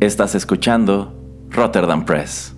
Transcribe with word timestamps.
Estás 0.00 0.36
escuchando 0.36 1.12
Rotterdam 1.50 2.04
Press. 2.04 2.54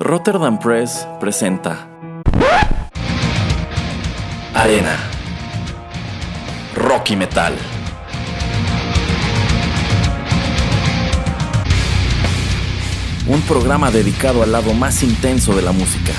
Rotterdam 0.00 0.58
Press 0.58 1.06
presenta 1.20 1.86
Arena 4.54 4.96
Rocky 6.74 7.14
Metal. 7.14 7.77
Un 13.28 13.42
programa 13.42 13.90
dedicado 13.90 14.42
al 14.42 14.52
lado 14.52 14.72
más 14.72 15.02
intenso 15.02 15.54
de 15.54 15.60
la 15.60 15.72
música. 15.72 16.14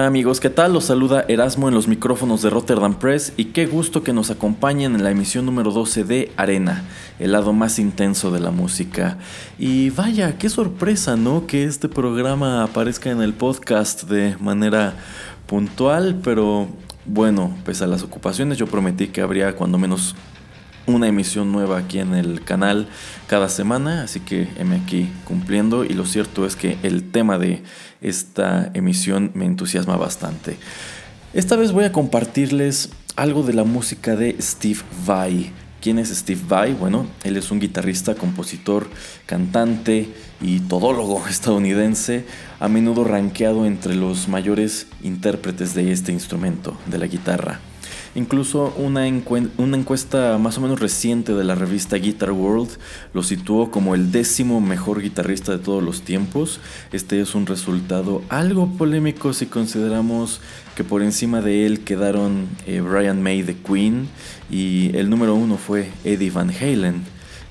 Hola 0.00 0.06
amigos, 0.06 0.40
¿qué 0.40 0.48
tal? 0.48 0.72
Los 0.72 0.86
saluda 0.86 1.26
Erasmo 1.28 1.68
en 1.68 1.74
los 1.74 1.86
micrófonos 1.86 2.40
de 2.40 2.48
Rotterdam 2.48 2.98
Press 2.98 3.34
y 3.36 3.44
qué 3.52 3.66
gusto 3.66 4.02
que 4.02 4.14
nos 4.14 4.30
acompañen 4.30 4.94
en 4.94 5.04
la 5.04 5.10
emisión 5.10 5.44
número 5.44 5.72
12 5.72 6.04
de 6.04 6.32
Arena, 6.38 6.84
el 7.18 7.32
lado 7.32 7.52
más 7.52 7.78
intenso 7.78 8.30
de 8.30 8.40
la 8.40 8.50
música. 8.50 9.18
Y 9.58 9.90
vaya, 9.90 10.38
qué 10.38 10.48
sorpresa, 10.48 11.16
¿no? 11.16 11.46
Que 11.46 11.64
este 11.64 11.90
programa 11.90 12.62
aparezca 12.62 13.10
en 13.10 13.20
el 13.20 13.34
podcast 13.34 14.04
de 14.04 14.38
manera 14.40 14.94
puntual, 15.46 16.18
pero 16.24 16.68
bueno, 17.04 17.54
pese 17.66 17.84
a 17.84 17.86
las 17.86 18.02
ocupaciones 18.02 18.56
yo 18.56 18.66
prometí 18.66 19.08
que 19.08 19.20
habría 19.20 19.54
cuando 19.54 19.76
menos 19.76 20.16
una 20.94 21.08
emisión 21.08 21.52
nueva 21.52 21.78
aquí 21.78 21.98
en 21.98 22.14
el 22.14 22.42
canal 22.42 22.88
cada 23.26 23.48
semana, 23.48 24.02
así 24.02 24.20
que 24.20 24.48
heme 24.58 24.76
aquí 24.76 25.08
cumpliendo 25.24 25.84
y 25.84 25.90
lo 25.90 26.06
cierto 26.06 26.46
es 26.46 26.56
que 26.56 26.78
el 26.82 27.10
tema 27.10 27.38
de 27.38 27.62
esta 28.00 28.70
emisión 28.74 29.30
me 29.34 29.46
entusiasma 29.46 29.96
bastante. 29.96 30.56
Esta 31.32 31.56
vez 31.56 31.72
voy 31.72 31.84
a 31.84 31.92
compartirles 31.92 32.90
algo 33.16 33.42
de 33.42 33.52
la 33.52 33.64
música 33.64 34.16
de 34.16 34.36
Steve 34.40 34.80
Vai. 35.06 35.52
¿Quién 35.80 35.98
es 35.98 36.08
Steve 36.10 36.40
Vai? 36.46 36.74
Bueno, 36.74 37.06
él 37.24 37.36
es 37.36 37.50
un 37.50 37.60
guitarrista, 37.60 38.14
compositor, 38.14 38.88
cantante 39.26 40.08
y 40.40 40.60
todólogo 40.60 41.26
estadounidense, 41.30 42.24
a 42.58 42.68
menudo 42.68 43.04
rankeado 43.04 43.64
entre 43.64 43.94
los 43.94 44.28
mayores 44.28 44.86
intérpretes 45.02 45.74
de 45.74 45.92
este 45.92 46.12
instrumento, 46.12 46.76
de 46.86 46.98
la 46.98 47.06
guitarra. 47.06 47.60
Incluso 48.16 48.74
una, 48.76 49.06
encuesta 49.06 50.36
más 50.38 50.58
o 50.58 50.60
menos 50.60 50.80
reciente 50.80 51.32
de 51.32 51.44
la 51.44 51.54
revista 51.54 51.96
Guitar 51.96 52.32
World 52.32 52.70
lo 53.14 53.22
situó 53.22 53.70
como 53.70 53.94
el 53.94 54.10
décimo 54.10 54.60
mejor 54.60 55.00
guitarrista 55.00 55.52
de 55.52 55.58
todos 55.58 55.80
los 55.80 56.02
tiempos. 56.02 56.58
Este 56.92 57.20
es 57.20 57.36
un 57.36 57.46
resultado 57.46 58.22
algo 58.28 58.66
polémico 58.76 59.32
si 59.32 59.46
consideramos 59.46 60.40
que 60.74 60.82
por 60.82 61.02
encima 61.02 61.40
de 61.40 61.66
él 61.66 61.84
quedaron 61.84 62.48
eh, 62.66 62.80
Brian 62.80 63.22
May 63.22 63.42
de 63.42 63.56
Queen 63.56 64.08
y 64.50 64.96
el 64.96 65.08
número 65.08 65.36
uno 65.36 65.56
fue 65.56 65.90
Eddie 66.02 66.32
Van 66.32 66.50
Halen. 66.50 67.04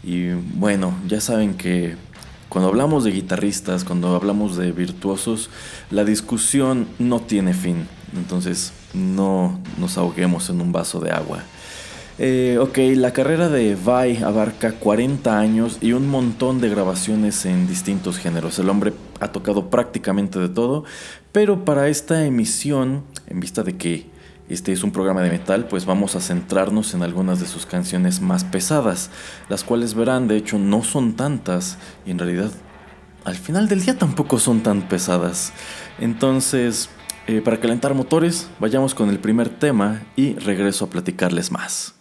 Y 0.04 0.32
bueno, 0.56 0.94
ya 1.08 1.22
saben 1.22 1.54
que 1.54 1.96
cuando 2.50 2.68
hablamos 2.68 3.06
de 3.06 3.12
guitarristas, 3.12 3.86
cuando 3.86 4.14
hablamos 4.14 4.58
de 4.58 4.74
virtuosos, 4.74 5.50
la 5.90 6.04
discusión 6.04 6.88
no 6.98 7.22
tiene 7.22 7.54
fin. 7.54 7.88
Entonces, 8.16 8.74
no 8.94 9.60
nos 9.78 9.98
ahoguemos 9.98 10.50
en 10.50 10.62
un 10.62 10.72
vaso 10.72 11.00
de 11.00 11.12
agua. 11.12 11.44
Eh, 12.22 12.58
ok, 12.60 12.78
la 12.98 13.14
carrera 13.14 13.48
de 13.48 13.76
Vai 13.76 14.18
abarca 14.18 14.74
40 14.74 15.40
años 15.40 15.78
y 15.80 15.94
un 15.94 16.10
montón 16.10 16.60
de 16.60 16.68
grabaciones 16.68 17.46
en 17.46 17.66
distintos 17.66 18.18
géneros. 18.18 18.60
El 18.60 18.70
hombre 18.70 18.94
ha 19.22 19.32
tocado 19.32 19.70
prácticamente 19.70 20.38
de 20.38 20.50
todo, 20.50 20.84
pero 21.32 21.64
para 21.64 21.88
esta 21.88 22.26
emisión, 22.26 23.04
en 23.28 23.40
vista 23.40 23.64
de 23.64 23.78
que 23.78 24.10
este 24.50 24.74
es 24.74 24.84
un 24.84 24.92
programa 24.92 25.22
de 25.22 25.30
metal, 25.30 25.68
pues 25.70 25.86
vamos 25.86 26.16
a 26.16 26.20
centrarnos 26.20 26.94
en 26.94 27.04
algunas 27.04 27.40
de 27.40 27.46
sus 27.46 27.66
canciones 27.66 28.20
más 28.20 28.44
pesadas, 28.44 29.12
las 29.48 29.64
cuales 29.64 29.94
verán, 29.94 30.28
de 30.28 30.36
hecho, 30.36 30.58
no 30.58 30.84
son 30.84 31.14
tantas 31.14 31.78
y 32.06 32.12
en 32.12 32.20
realidad 32.20 32.52
al 33.24 33.36
final 33.36 33.68
del 33.68 33.82
día 33.82 33.98
tampoco 33.98 34.40
son 34.40 34.62
tan 34.62 34.90
pesadas. 34.90 35.54
Entonces, 36.00 36.90
eh, 37.32 37.42
para 37.44 37.60
calentar 37.60 37.94
motores, 37.94 38.50
vayamos 38.58 38.96
con 38.96 39.12
el 39.12 39.20
primer 39.20 39.50
tema 39.50 40.02
y 40.16 40.34
regreso 40.34 40.86
a 40.86 40.90
platicarles 40.90 41.52
más. 41.52 41.94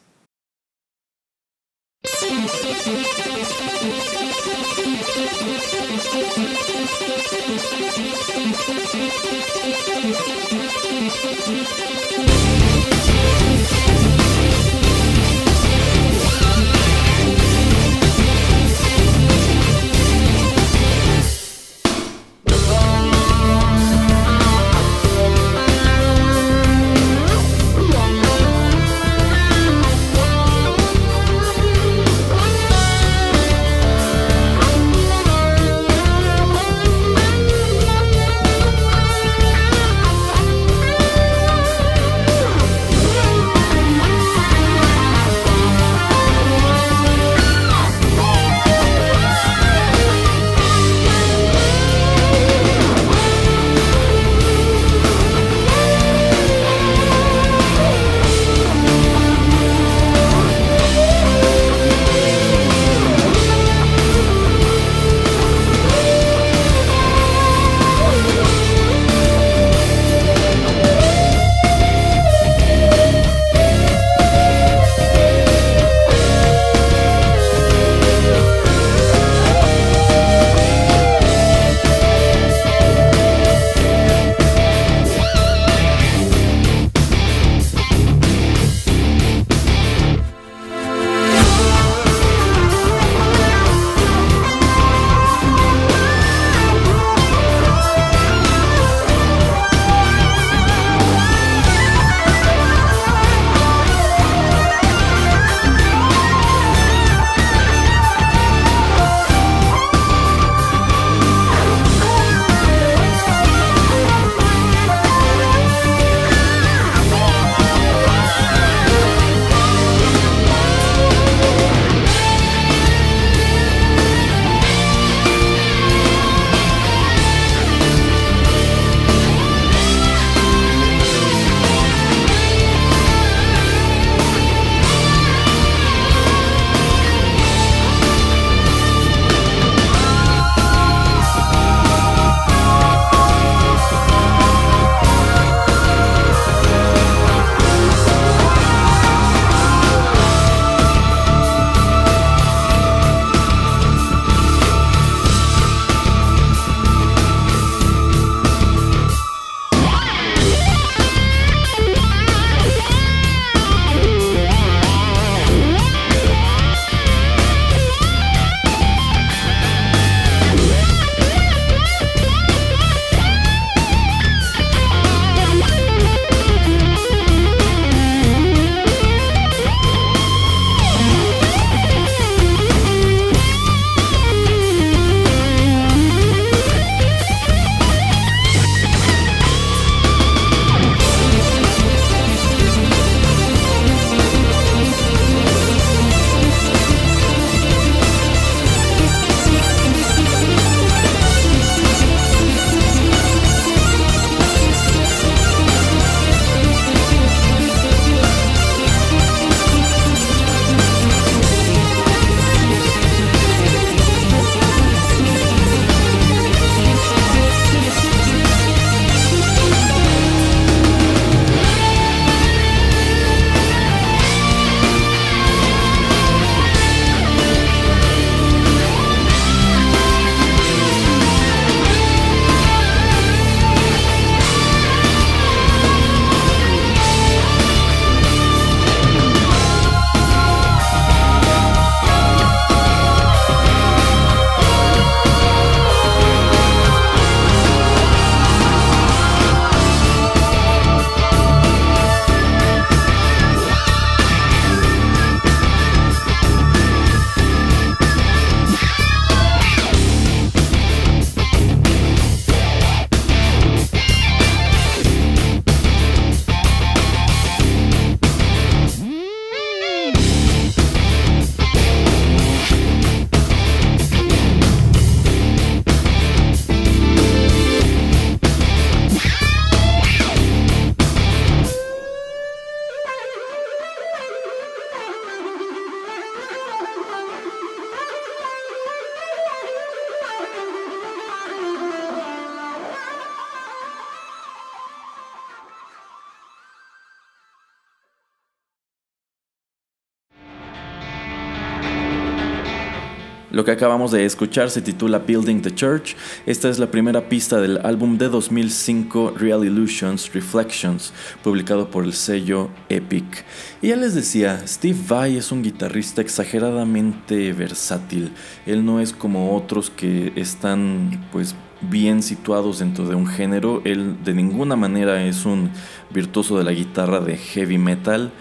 Que 303.69 303.73
acabamos 303.73 304.13
de 304.13 304.25
escuchar 304.25 304.71
se 304.71 304.81
titula 304.81 305.19
Building 305.19 305.61
the 305.61 305.75
Church. 305.75 306.17
Esta 306.47 306.71
es 306.71 306.79
la 306.79 306.91
primera 306.91 307.29
pista 307.29 307.61
del 307.61 307.77
álbum 307.85 308.17
de 308.17 308.31
2005 308.31 309.35
Real 309.37 309.63
Illusions 309.63 310.33
Reflections, 310.33 311.13
publicado 311.45 311.91
por 311.91 312.05
el 312.05 312.15
sello 312.15 312.71
Epic. 312.89 313.45
Y 313.83 313.89
ya 313.89 313.97
les 313.97 314.15
decía, 314.15 314.67
Steve 314.67 314.99
Vai 315.07 315.37
es 315.37 315.53
un 315.53 315.63
guitarrista 315.63 316.23
exageradamente 316.23 317.53
versátil. 317.53 318.33
Él 318.65 318.87
no 318.87 319.01
es 319.01 319.13
como 319.13 319.55
otros 319.55 319.91
que 319.91 320.33
están 320.35 321.29
pues 321.31 321.55
bien 321.83 322.23
situados 322.23 322.79
dentro 322.79 323.07
de 323.07 323.17
un 323.17 323.27
género. 323.27 323.83
Él 323.85 324.17
de 324.25 324.33
ninguna 324.33 324.77
manera 324.77 325.23
es 325.27 325.45
un 325.45 325.69
virtuoso 326.09 326.57
de 326.57 326.65
la 326.65 326.73
guitarra 326.73 327.21
de 327.21 327.37
heavy 327.37 327.77
metal. 327.77 328.33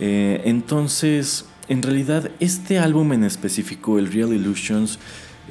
Eh, 0.00 0.42
entonces 0.44 1.46
en 1.68 1.82
realidad 1.82 2.30
este 2.40 2.78
álbum 2.78 3.12
en 3.12 3.24
específico, 3.24 3.98
el 3.98 4.12
Real 4.12 4.32
Illusions, 4.32 4.98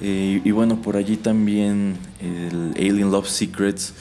eh, 0.01 0.41
y 0.43 0.51
bueno, 0.51 0.81
por 0.81 0.97
allí 0.97 1.17
también 1.17 1.97
el 2.19 2.73
Alien 2.77 3.11
Love 3.11 3.27
Secrets, 3.27 3.93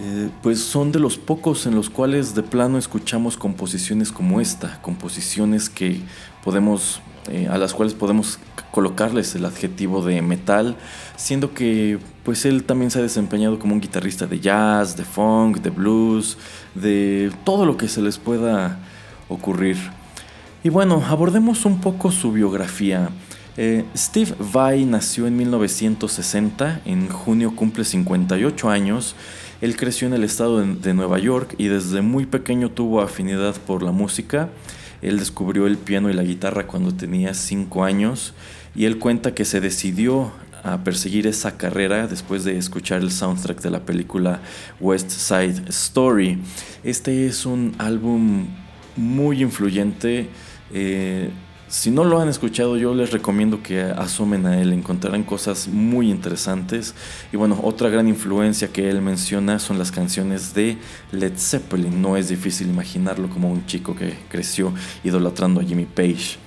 eh, 0.00 0.30
pues 0.42 0.60
son 0.60 0.92
de 0.92 1.00
los 1.00 1.18
pocos 1.18 1.66
en 1.66 1.74
los 1.74 1.90
cuales 1.90 2.34
de 2.34 2.42
plano 2.42 2.78
escuchamos 2.78 3.36
composiciones 3.36 4.12
como 4.12 4.40
esta, 4.40 4.80
composiciones 4.80 5.68
que 5.68 6.00
podemos, 6.44 7.00
eh, 7.28 7.48
a 7.50 7.58
las 7.58 7.74
cuales 7.74 7.94
podemos 7.94 8.38
colocarles 8.70 9.34
el 9.34 9.44
adjetivo 9.44 10.04
de 10.04 10.22
metal, 10.22 10.76
siendo 11.16 11.52
que 11.52 11.98
pues 12.24 12.44
él 12.44 12.62
también 12.62 12.92
se 12.92 13.00
ha 13.00 13.02
desempeñado 13.02 13.58
como 13.58 13.74
un 13.74 13.80
guitarrista 13.80 14.26
de 14.26 14.38
jazz, 14.38 14.96
de 14.96 15.04
funk, 15.04 15.58
de 15.58 15.70
blues, 15.70 16.38
de 16.76 17.32
todo 17.44 17.66
lo 17.66 17.76
que 17.76 17.88
se 17.88 18.00
les 18.00 18.18
pueda 18.18 18.78
ocurrir. 19.28 19.97
Y 20.64 20.70
bueno, 20.70 21.04
abordemos 21.06 21.64
un 21.64 21.80
poco 21.80 22.10
su 22.10 22.32
biografía. 22.32 23.10
Eh, 23.56 23.84
Steve 23.96 24.34
Vai 24.40 24.84
nació 24.84 25.28
en 25.28 25.36
1960, 25.36 26.82
en 26.84 27.08
junio 27.08 27.54
cumple 27.54 27.84
58 27.84 28.68
años. 28.68 29.14
Él 29.60 29.76
creció 29.76 30.08
en 30.08 30.14
el 30.14 30.24
estado 30.24 30.58
de, 30.60 30.94
Nueva 30.94 31.20
York 31.20 31.54
y 31.58 31.68
desde 31.68 32.02
muy 32.02 32.26
pequeño 32.26 32.72
tuvo 32.72 33.00
afinidad 33.00 33.54
por 33.54 33.84
la 33.84 33.92
música. 33.92 34.48
Él 35.00 35.20
descubrió 35.20 35.68
el 35.68 35.78
piano 35.78 36.10
y 36.10 36.12
la 36.12 36.24
guitarra 36.24 36.66
cuando 36.66 36.92
tenía 36.92 37.34
5 37.34 37.84
años 37.84 38.34
y 38.74 38.86
él 38.86 38.98
cuenta 38.98 39.34
que 39.34 39.44
se 39.44 39.60
decidió 39.60 40.32
a 40.64 40.78
perseguir 40.78 41.28
esa 41.28 41.56
carrera 41.56 42.08
después 42.08 42.42
de 42.42 42.58
escuchar 42.58 43.00
el 43.02 43.12
soundtrack 43.12 43.60
de 43.60 43.70
la 43.70 43.86
película 43.86 44.40
West 44.80 45.10
Side 45.10 45.68
Story. 45.68 46.42
Este 46.82 47.26
es 47.26 47.46
un 47.46 47.76
álbum 47.78 48.46
muy 48.96 49.42
influyente 49.42 50.28
eh, 50.72 51.30
si 51.68 51.90
no 51.90 52.02
lo 52.04 52.18
han 52.18 52.28
escuchado, 52.28 52.78
yo 52.78 52.94
les 52.94 53.12
recomiendo 53.12 53.62
que 53.62 53.82
asomen 53.82 54.46
a 54.46 54.58
él, 54.58 54.72
encontrarán 54.72 55.22
cosas 55.22 55.68
muy 55.68 56.10
interesantes. 56.10 56.94
Y 57.30 57.36
bueno, 57.36 57.60
otra 57.62 57.90
gran 57.90 58.08
influencia 58.08 58.68
que 58.68 58.88
él 58.88 59.02
menciona 59.02 59.58
son 59.58 59.78
las 59.78 59.92
canciones 59.92 60.54
de 60.54 60.78
Led 61.12 61.34
Zeppelin. 61.36 62.00
No 62.00 62.16
es 62.16 62.30
difícil 62.30 62.68
imaginarlo 62.68 63.28
como 63.28 63.50
un 63.50 63.66
chico 63.66 63.94
que 63.94 64.14
creció 64.30 64.72
idolatrando 65.04 65.60
a 65.60 65.64
Jimmy 65.64 65.84
Page. 65.84 66.38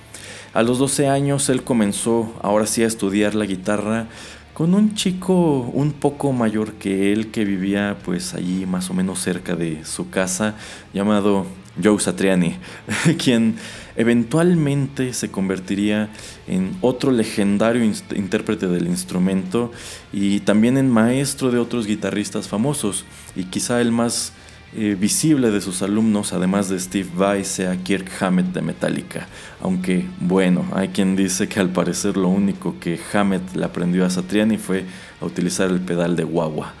A 0.54 0.62
los 0.64 0.78
12 0.78 1.06
años 1.06 1.48
él 1.48 1.62
comenzó 1.62 2.34
ahora 2.42 2.66
sí 2.66 2.82
a 2.82 2.86
estudiar 2.86 3.36
la 3.36 3.46
guitarra 3.46 4.08
con 4.54 4.74
un 4.74 4.94
chico 4.94 5.60
un 5.72 5.92
poco 5.92 6.32
mayor 6.32 6.74
que 6.74 7.12
él 7.12 7.30
que 7.30 7.44
vivía 7.44 7.96
pues 8.04 8.34
allí 8.34 8.66
más 8.66 8.90
o 8.90 8.94
menos 8.94 9.18
cerca 9.20 9.54
de 9.56 9.84
su 9.84 10.10
casa 10.10 10.56
llamado 10.92 11.46
Joe 11.82 11.98
Satriani, 11.98 12.56
quien 13.18 13.56
eventualmente 13.96 15.14
se 15.14 15.30
convertiría 15.30 16.10
en 16.46 16.76
otro 16.80 17.12
legendario 17.12 17.82
intérprete 17.84 18.68
del 18.68 18.86
instrumento 18.86 19.72
y 20.12 20.40
también 20.40 20.76
en 20.76 20.90
maestro 20.90 21.50
de 21.50 21.58
otros 21.58 21.86
guitarristas 21.86 22.48
famosos 22.48 23.04
y 23.34 23.44
quizá 23.44 23.80
el 23.80 23.92
más 23.92 24.32
eh, 24.74 24.96
visible 24.98 25.50
de 25.50 25.60
sus 25.60 25.82
alumnos, 25.82 26.32
además 26.32 26.68
de 26.68 26.80
Steve 26.80 27.08
Vai, 27.14 27.44
sea 27.44 27.76
Kirk 27.76 28.10
Hammett 28.20 28.46
de 28.46 28.62
Metallica. 28.62 29.28
Aunque, 29.60 30.06
bueno, 30.20 30.64
hay 30.74 30.88
quien 30.88 31.14
dice 31.14 31.48
que 31.48 31.60
al 31.60 31.70
parecer 31.70 32.16
lo 32.16 32.28
único 32.28 32.80
que 32.80 32.98
Hammett 33.12 33.54
le 33.54 33.64
aprendió 33.64 34.06
a 34.06 34.10
Satriani 34.10 34.56
fue 34.56 34.84
a 35.20 35.26
utilizar 35.26 35.70
el 35.70 35.80
pedal 35.80 36.16
de 36.16 36.24
guagua. 36.24 36.72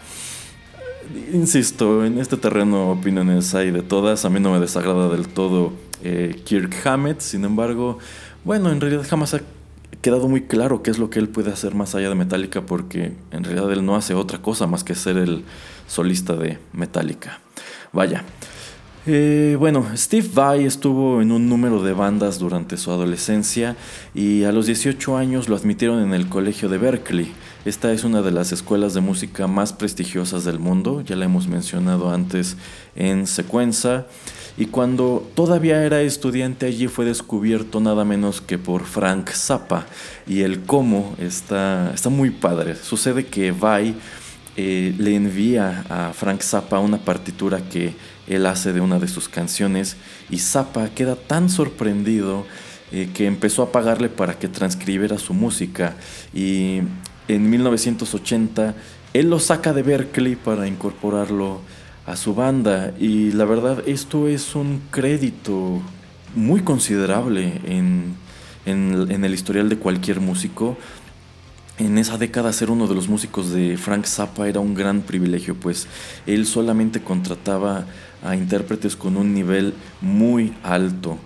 Insisto, 1.32 2.04
en 2.04 2.18
este 2.18 2.36
terreno 2.36 2.92
opiniones 2.92 3.54
hay 3.54 3.70
de 3.70 3.82
todas. 3.82 4.24
A 4.24 4.30
mí 4.30 4.40
no 4.40 4.52
me 4.52 4.60
desagrada 4.60 5.08
del 5.10 5.28
todo 5.28 5.72
eh, 6.02 6.40
Kirk 6.44 6.74
Hammett, 6.86 7.20
sin 7.20 7.44
embargo, 7.44 7.98
bueno, 8.44 8.72
en 8.72 8.80
realidad 8.80 9.06
jamás 9.08 9.34
ha 9.34 9.40
quedado 10.00 10.28
muy 10.28 10.42
claro 10.42 10.82
qué 10.82 10.90
es 10.90 10.98
lo 10.98 11.10
que 11.10 11.18
él 11.18 11.28
puede 11.28 11.52
hacer 11.52 11.74
más 11.74 11.94
allá 11.94 12.08
de 12.08 12.14
Metallica, 12.14 12.62
porque 12.66 13.12
en 13.30 13.44
realidad 13.44 13.70
él 13.70 13.84
no 13.84 13.94
hace 13.94 14.14
otra 14.14 14.40
cosa 14.40 14.66
más 14.66 14.82
que 14.82 14.94
ser 14.94 15.16
el 15.16 15.44
solista 15.86 16.34
de 16.34 16.58
Metallica. 16.72 17.40
Vaya. 17.92 18.24
Eh, 19.04 19.56
bueno, 19.58 19.84
Steve 19.96 20.28
Vai 20.32 20.64
estuvo 20.64 21.20
en 21.20 21.32
un 21.32 21.48
número 21.48 21.82
de 21.82 21.92
bandas 21.92 22.38
durante 22.38 22.76
su 22.76 22.92
adolescencia 22.92 23.76
y 24.14 24.44
a 24.44 24.52
los 24.52 24.66
18 24.66 25.16
años 25.16 25.48
lo 25.48 25.56
admitieron 25.56 26.00
en 26.02 26.14
el 26.14 26.28
colegio 26.28 26.68
de 26.68 26.78
Berkeley. 26.78 27.32
Esta 27.64 27.92
es 27.92 28.04
una 28.04 28.22
de 28.22 28.30
las 28.30 28.52
escuelas 28.52 28.94
de 28.94 29.00
música 29.00 29.48
más 29.48 29.72
prestigiosas 29.72 30.44
del 30.44 30.60
mundo, 30.60 31.00
ya 31.00 31.16
la 31.16 31.24
hemos 31.24 31.48
mencionado 31.48 32.10
antes 32.10 32.56
en 32.94 33.26
secuencia. 33.26 34.06
Y 34.56 34.66
cuando 34.66 35.28
todavía 35.34 35.82
era 35.84 36.00
estudiante 36.02 36.66
allí 36.66 36.86
fue 36.86 37.04
descubierto 37.04 37.80
nada 37.80 38.04
menos 38.04 38.40
que 38.40 38.58
por 38.58 38.84
Frank 38.84 39.30
Zappa. 39.30 39.86
Y 40.26 40.42
el 40.42 40.60
cómo 40.60 41.14
está, 41.18 41.90
está 41.94 42.08
muy 42.08 42.30
padre. 42.30 42.76
Sucede 42.76 43.26
que 43.26 43.50
Vai 43.50 43.96
eh, 44.54 44.94
le 44.98 45.14
envía 45.14 45.84
a 45.88 46.12
Frank 46.12 46.42
Zappa 46.42 46.78
una 46.78 46.98
partitura 46.98 47.60
que 47.70 47.94
él 48.26 48.44
hace 48.44 48.74
de 48.74 48.82
una 48.82 48.98
de 48.98 49.08
sus 49.08 49.28
canciones 49.28 49.96
y 50.28 50.40
Zappa 50.40 50.90
queda 50.90 51.16
tan 51.16 51.48
sorprendido 51.48 52.44
eh, 52.90 53.08
que 53.14 53.26
empezó 53.26 53.62
a 53.62 53.72
pagarle 53.72 54.10
para 54.10 54.38
que 54.38 54.48
transcribiera 54.48 55.16
su 55.16 55.32
música 55.32 55.96
y 56.34 56.80
en 57.28 57.48
1980 57.48 58.74
él 59.14 59.30
lo 59.30 59.40
saca 59.40 59.72
de 59.72 59.82
Berkeley 59.82 60.36
para 60.36 60.66
incorporarlo 60.68 61.62
a 62.04 62.16
su 62.16 62.34
banda 62.34 62.92
y 62.98 63.32
la 63.32 63.46
verdad 63.46 63.82
esto 63.86 64.28
es 64.28 64.54
un 64.54 64.82
crédito 64.90 65.80
muy 66.34 66.60
considerable 66.60 67.58
en, 67.64 68.16
en 68.66 69.24
el 69.24 69.32
historial 69.32 69.70
de 69.70 69.78
cualquier 69.78 70.20
músico 70.20 70.76
en 71.78 71.98
esa 71.98 72.18
década 72.18 72.52
ser 72.52 72.70
uno 72.70 72.86
de 72.86 72.94
los 72.94 73.08
músicos 73.08 73.50
de 73.50 73.76
Frank 73.76 74.04
Zappa 74.04 74.48
era 74.48 74.60
un 74.60 74.74
gran 74.74 75.02
privilegio, 75.02 75.54
pues 75.54 75.86
él 76.26 76.46
solamente 76.46 77.00
contrataba 77.00 77.86
a 78.22 78.36
intérpretes 78.36 78.96
con 78.96 79.16
un 79.16 79.34
nivel 79.34 79.74
muy 80.00 80.54
alto. 80.62 81.18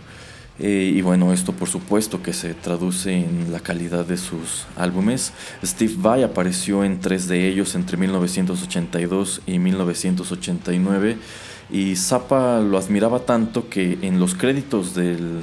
Eh, 0.59 0.93
y 0.95 1.03
bueno, 1.03 1.35
esto 1.35 1.53
por 1.53 1.69
supuesto 1.69 2.23
que 2.23 2.33
se 2.33 2.55
traduce 2.55 3.13
en 3.13 3.53
la 3.53 3.61
calidad 3.61 4.07
de 4.07 4.17
sus 4.17 4.65
álbumes. 4.77 5.33
Steve 5.63 5.95
Vai 5.99 6.23
apareció 6.23 6.83
en 6.83 7.01
tres 7.01 7.29
de 7.29 7.47
ellos 7.47 7.75
entre 7.75 7.99
1982 7.99 9.43
y 9.47 9.59
1989 9.59 11.19
y 11.71 11.97
Zappa 11.97 12.61
lo 12.61 12.79
admiraba 12.79 13.21
tanto 13.21 13.69
que 13.69 13.99
en 14.01 14.19
los 14.19 14.35
créditos 14.35 14.95
del, 14.95 15.41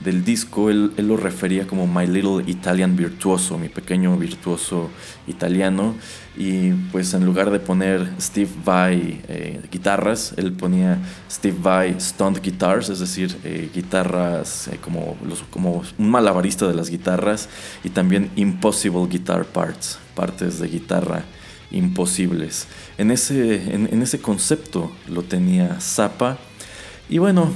del 0.00 0.24
disco, 0.24 0.70
él, 0.70 0.92
lo 0.96 1.16
refería 1.16 1.66
como 1.66 1.86
My 1.86 2.06
Little 2.06 2.44
Italian 2.46 2.96
Virtuoso, 2.96 3.58
mi 3.58 3.68
pequeño 3.68 4.16
virtuoso 4.16 4.90
italiano. 5.26 5.94
Y 6.36 6.70
pues 6.92 7.14
en 7.14 7.24
lugar 7.24 7.50
de 7.50 7.58
poner 7.58 8.08
Steve 8.20 8.50
Vai 8.64 9.20
eh, 9.26 9.60
guitarras, 9.72 10.34
él 10.36 10.52
ponía 10.52 10.98
Steve 11.28 11.56
Vai 11.60 12.00
Stunt 12.00 12.40
Guitars, 12.40 12.90
es 12.90 13.00
decir, 13.00 13.36
eh, 13.42 13.68
guitarras 13.74 14.68
eh, 14.68 14.78
como, 14.80 15.16
los, 15.26 15.42
como 15.50 15.82
un 15.98 16.10
malabarista 16.10 16.68
de 16.68 16.74
las 16.74 16.90
guitarras. 16.90 17.48
Y 17.82 17.90
también 17.90 18.30
Impossible 18.36 19.06
Guitar 19.08 19.46
Parts, 19.46 19.98
partes 20.14 20.60
de 20.60 20.68
guitarra 20.68 21.24
imposibles. 21.70 22.66
En 22.96 23.10
ese, 23.10 23.74
en, 23.74 24.00
ese 24.00 24.20
concepto 24.20 24.90
lo 25.08 25.22
tenía 25.22 25.80
Zappa. 25.80 26.38
Y 27.10 27.18
bueno, 27.18 27.52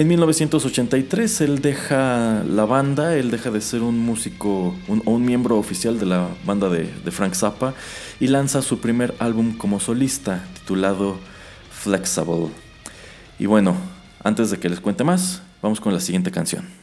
en 0.00 0.08
1983 0.08 1.42
él 1.42 1.60
deja 1.60 2.42
la 2.48 2.64
banda, 2.64 3.14
él 3.16 3.30
deja 3.30 3.50
de 3.50 3.60
ser 3.60 3.82
un 3.82 3.98
músico 3.98 4.74
un, 4.88 5.02
o 5.04 5.10
un 5.10 5.26
miembro 5.26 5.58
oficial 5.58 6.00
de 6.00 6.06
la 6.06 6.26
banda 6.46 6.70
de, 6.70 6.90
de 7.04 7.10
Frank 7.10 7.34
Zappa 7.34 7.74
y 8.18 8.28
lanza 8.28 8.62
su 8.62 8.80
primer 8.80 9.14
álbum 9.18 9.58
como 9.58 9.78
solista 9.78 10.42
titulado 10.54 11.18
Flexible. 11.70 12.48
Y 13.38 13.44
bueno, 13.44 13.76
antes 14.24 14.50
de 14.50 14.58
que 14.58 14.70
les 14.70 14.80
cuente 14.80 15.04
más, 15.04 15.42
vamos 15.60 15.82
con 15.82 15.92
la 15.92 16.00
siguiente 16.00 16.30
canción. 16.30 16.79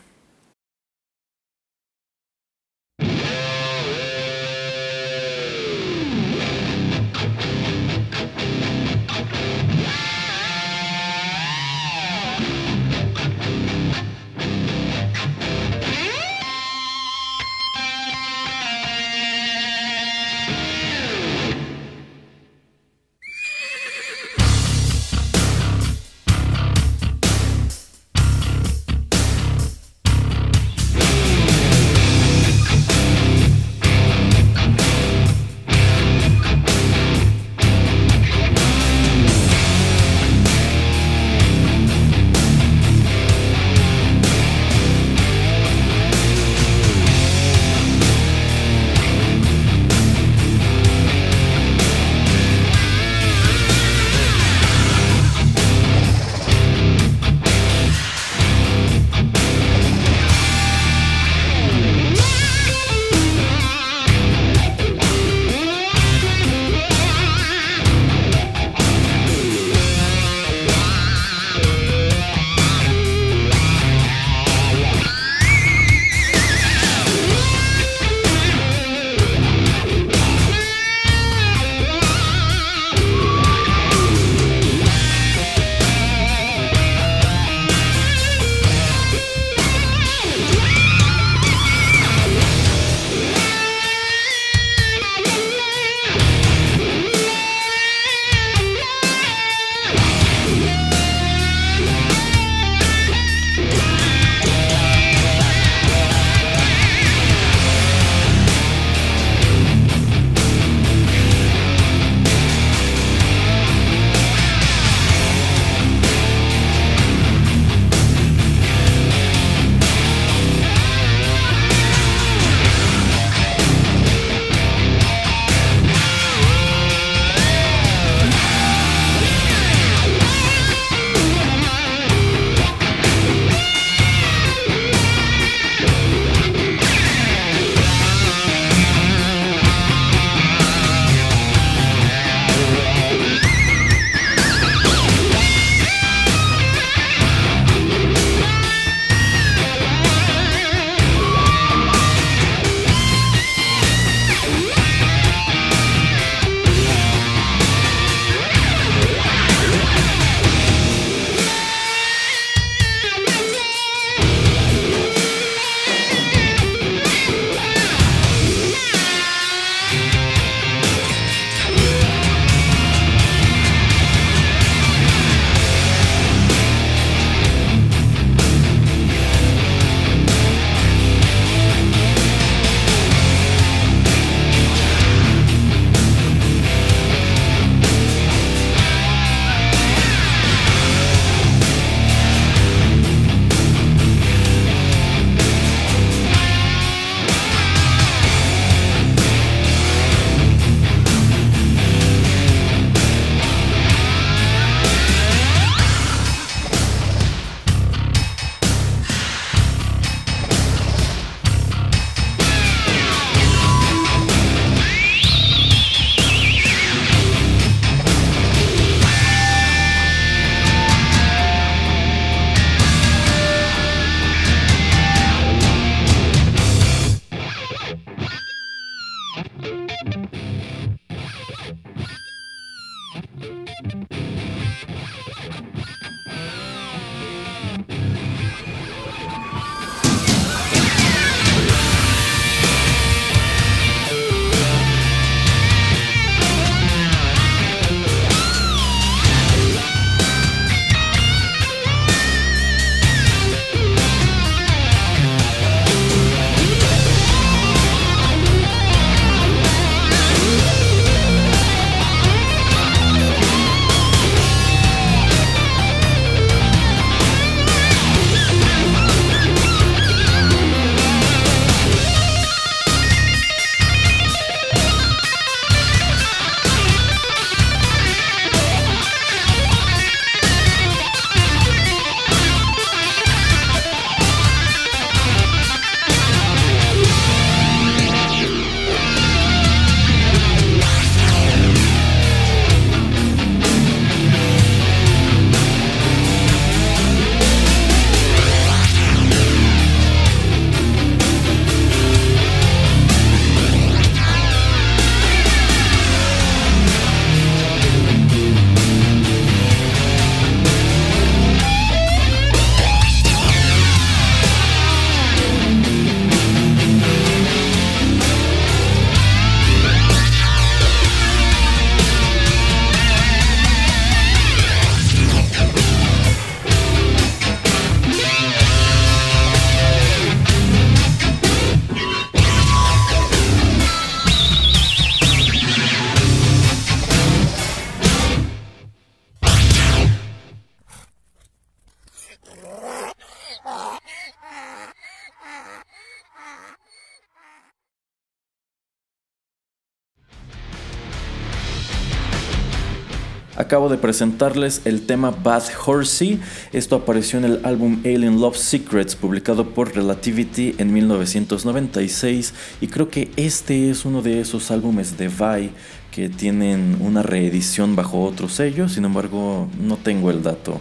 Acabo 353.68 353.90
de 353.90 353.98
presentarles 353.98 354.80
el 354.86 355.06
tema 355.06 355.30
Bad 355.30 355.64
Horsey. 355.86 356.40
Esto 356.72 356.96
apareció 356.96 357.38
en 357.38 357.44
el 357.44 357.66
álbum 357.66 358.00
Alien 358.06 358.40
Love 358.40 358.56
Secrets, 358.56 359.14
publicado 359.18 359.72
por 359.72 359.94
Relativity 359.94 360.76
en 360.78 360.94
1996. 360.94 362.54
Y 362.80 362.88
creo 362.88 363.10
que 363.10 363.30
este 363.36 363.90
es 363.90 364.06
uno 364.06 364.22
de 364.22 364.40
esos 364.40 364.72
álbumes 364.72 365.18
de 365.18 365.28
Vi 365.28 365.72
que 366.12 366.30
tienen 366.30 366.96
una 367.02 367.24
reedición 367.24 367.98
bajo 367.98 368.24
otro 368.24 368.48
sello. 368.48 368.88
Sin 368.88 369.04
embargo, 369.04 369.68
no 369.82 369.98
tengo 369.98 370.32
el 370.32 370.42
dato 370.42 370.80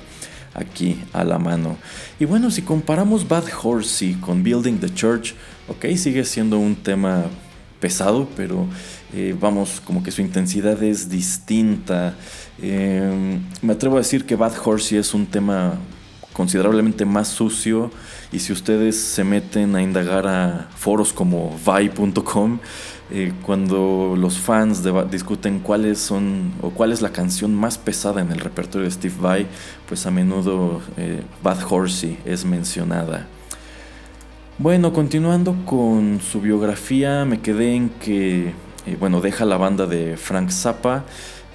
aquí 0.54 0.96
a 1.12 1.24
la 1.24 1.40
mano. 1.40 1.78
Y 2.20 2.24
bueno, 2.24 2.52
si 2.52 2.62
comparamos 2.62 3.26
Bad 3.26 3.46
Horsey 3.64 4.14
con 4.14 4.44
Building 4.44 4.78
the 4.78 4.94
Church, 4.94 5.34
ok, 5.66 5.86
sigue 5.96 6.24
siendo 6.24 6.60
un 6.60 6.76
tema 6.76 7.24
pesado, 7.80 8.28
pero 8.36 8.66
eh, 9.12 9.36
vamos, 9.38 9.80
como 9.84 10.02
que 10.02 10.10
su 10.10 10.20
intensidad 10.20 10.82
es 10.82 11.08
distinta. 11.08 12.14
Eh, 12.62 13.38
me 13.62 13.72
atrevo 13.72 13.96
a 13.96 13.98
decir 13.98 14.24
que 14.24 14.36
Bad 14.36 14.54
Horsey 14.64 14.98
es 14.98 15.14
un 15.14 15.26
tema 15.26 15.74
considerablemente 16.32 17.04
más 17.04 17.28
sucio 17.28 17.90
y 18.30 18.40
si 18.40 18.52
ustedes 18.52 18.96
se 19.00 19.24
meten 19.24 19.74
a 19.74 19.82
indagar 19.82 20.26
a 20.26 20.68
foros 20.74 21.12
como 21.12 21.56
vi.com, 21.64 22.58
eh, 23.10 23.32
cuando 23.42 24.14
los 24.18 24.38
fans 24.38 24.82
discuten 25.10 25.60
cuáles 25.60 25.98
son 25.98 26.52
o 26.60 26.70
cuál 26.70 26.92
es 26.92 27.00
la 27.00 27.10
canción 27.10 27.54
más 27.54 27.78
pesada 27.78 28.20
en 28.20 28.32
el 28.32 28.40
repertorio 28.40 28.86
de 28.86 28.90
Steve 28.90 29.14
Vai, 29.20 29.46
pues 29.88 30.06
a 30.06 30.10
menudo 30.10 30.80
Bad 31.42 31.62
Horsey 31.70 32.18
es 32.24 32.44
mencionada. 32.44 33.26
Bueno, 34.58 34.94
continuando 34.94 35.54
con 35.66 36.18
su 36.18 36.40
biografía, 36.40 37.26
me 37.26 37.40
quedé 37.42 37.74
en 37.74 37.90
que, 37.90 38.54
eh, 38.86 38.96
bueno, 38.98 39.20
deja 39.20 39.44
la 39.44 39.58
banda 39.58 39.84
de 39.84 40.16
Frank 40.16 40.48
Zappa 40.48 41.04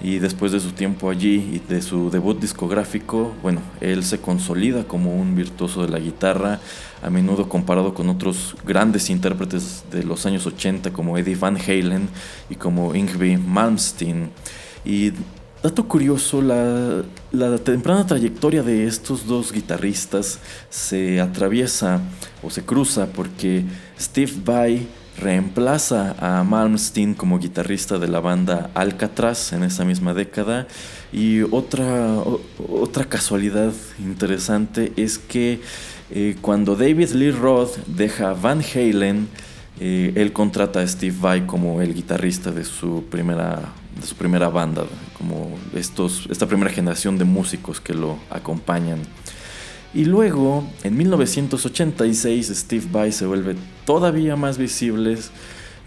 y 0.04 0.20
después 0.20 0.52
de 0.52 0.60
su 0.60 0.72
tiempo 0.72 1.10
allí 1.10 1.36
y 1.54 1.72
de 1.72 1.82
su 1.82 2.10
debut 2.10 2.40
discográfico, 2.40 3.34
bueno, 3.42 3.62
él 3.82 4.04
se 4.04 4.20
consolida 4.20 4.84
como 4.84 5.16
un 5.16 5.36
virtuoso 5.36 5.84
de 5.84 5.90
la 5.90 6.00
guitarra, 6.00 6.60
a 7.04 7.10
menudo 7.10 7.48
comparado 7.48 7.94
con 7.94 8.10
otros 8.10 8.56
grandes 8.66 9.10
intérpretes 9.10 9.84
de 9.92 10.04
los 10.04 10.26
años 10.26 10.46
80 10.46 10.92
como 10.92 11.18
Eddie 11.18 11.36
Van 11.36 11.58
Halen 11.58 12.10
y 12.50 12.56
como 12.56 12.94
Yngwie 12.94 13.38
Malmsteen. 13.38 14.30
Y 14.84 15.12
Dato 15.64 15.88
curioso, 15.88 16.42
la, 16.42 17.58
temprana 17.60 18.08
trayectoria 18.08 18.64
de 18.64 18.88
estos 18.88 19.28
dos 19.28 19.52
guitarristas 19.52 20.40
se 20.72 21.22
atraviesa 21.22 22.02
o 22.42 22.50
se 22.50 22.66
cruza 22.66 23.06
porque 23.14 23.64
Steve 24.00 24.32
Vai 24.44 24.88
reemplaza 25.22 26.16
a 26.20 26.44
Malmsteen 26.44 27.14
como 27.14 27.40
guitarrista 27.40 28.00
de 28.00 28.08
la 28.08 28.20
banda 28.20 28.72
Alcatraz 28.74 29.54
en 29.54 29.64
esa 29.64 29.86
misma 29.86 30.14
década 30.14 30.68
y 31.14 31.42
otra, 31.42 32.18
otra 32.58 33.06
casualidad 33.06 33.72
interesante 34.00 34.92
es 34.96 35.20
que 35.20 35.62
eh, 36.10 36.36
cuando 36.42 36.76
David 36.76 37.12
Lee 37.12 37.32
Roth 37.32 37.78
deja 37.86 38.34
Van 38.34 38.62
Halen, 38.62 39.28
eh, 39.80 40.12
él 40.16 40.34
contrata 40.34 40.82
a 40.82 40.88
Steve 40.88 41.16
Vai 41.20 41.46
como 41.46 41.82
el 41.82 41.94
guitarrista 41.94 42.52
de 42.52 42.66
su 42.66 43.06
primera 43.10 43.74
de 44.00 44.08
su 44.08 44.16
primera 44.16 44.50
banda, 44.50 44.86
como 45.18 45.58
estos, 45.76 46.28
esta 46.32 46.48
primera 46.48 46.72
generación 46.72 47.18
de 47.18 47.26
músicos 47.26 47.80
que 47.80 47.94
lo 47.94 48.18
acompañan. 48.30 49.00
Y 49.94 50.06
luego, 50.06 50.64
en 50.84 50.98
1986, 50.98 52.52
Steve 52.56 52.86
Vai 52.92 53.12
se 53.12 53.26
vuelve 53.26 53.56
todavía 53.86 54.36
más 54.36 54.58
visible 54.58 55.18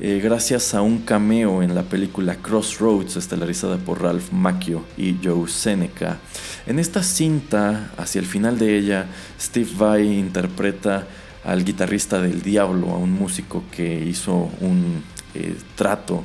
eh, 0.01 0.21
gracias 0.23 0.75
a 0.75 0.83
un 0.83 0.99
cameo 0.99 1.63
en 1.63 1.75
la 1.75 1.85
película 1.85 2.35
Crossroads, 2.35 3.17
estelarizada 3.17 3.79
por 3.79 4.03
Ralph 4.03 4.33
Macchio 4.33 4.85
y 4.97 5.17
Joe 5.23 5.49
Seneca. 5.49 6.19
En 6.67 6.81
esta 6.81 7.03
cinta, 7.05 7.93
hacia 7.97 8.19
el 8.19 8.27
final 8.27 8.59
de 8.59 8.77
ella, 8.77 9.07
Steve 9.41 9.71
Vai 9.77 10.19
interpreta 10.19 11.07
al 11.45 11.65
guitarrista 11.65 12.21
del 12.21 12.43
diablo, 12.43 12.91
a 12.91 12.97
un 12.97 13.13
músico 13.13 13.63
que 13.71 14.05
hizo 14.05 14.51
un 14.61 15.05
eh, 15.35 15.55
trato 15.77 16.25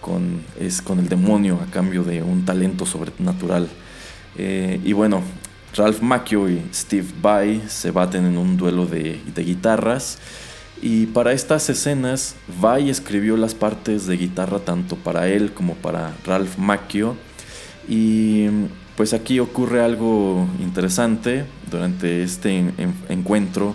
con, 0.00 0.42
es 0.58 0.80
con 0.80 0.98
el 0.98 1.08
demonio 1.08 1.60
a 1.60 1.70
cambio 1.70 2.04
de 2.04 2.22
un 2.22 2.46
talento 2.46 2.86
sobrenatural. 2.86 3.68
Eh, 4.38 4.80
y 4.82 4.94
bueno, 4.94 5.22
Ralph 5.74 6.02
Macchio 6.02 6.50
y 6.50 6.62
Steve 6.74 7.06
Vai 7.20 7.62
se 7.66 7.90
baten 7.90 8.26
en 8.26 8.36
un 8.36 8.56
duelo 8.56 8.86
de, 8.86 9.20
guitarras. 9.36 10.18
Y 10.82 11.06
para 11.06 11.32
estas 11.32 11.70
escenas, 11.70 12.34
Vai 12.60 12.90
escribió 12.90 13.36
las 13.36 13.54
partes 13.54 14.06
de 14.06 14.16
guitarra 14.16 14.58
tanto 14.58 14.96
para 14.96 15.28
él 15.28 15.52
como 15.52 15.74
para 15.74 16.12
Ralph 16.26 16.58
Macchio. 16.58 17.16
Y 17.88 18.48
pues 18.96 19.14
aquí 19.14 19.40
ocurre 19.40 19.82
algo 19.82 20.46
interesante 20.60 21.46
durante 21.70 22.22
este 22.22 22.72
encuentro. 23.08 23.74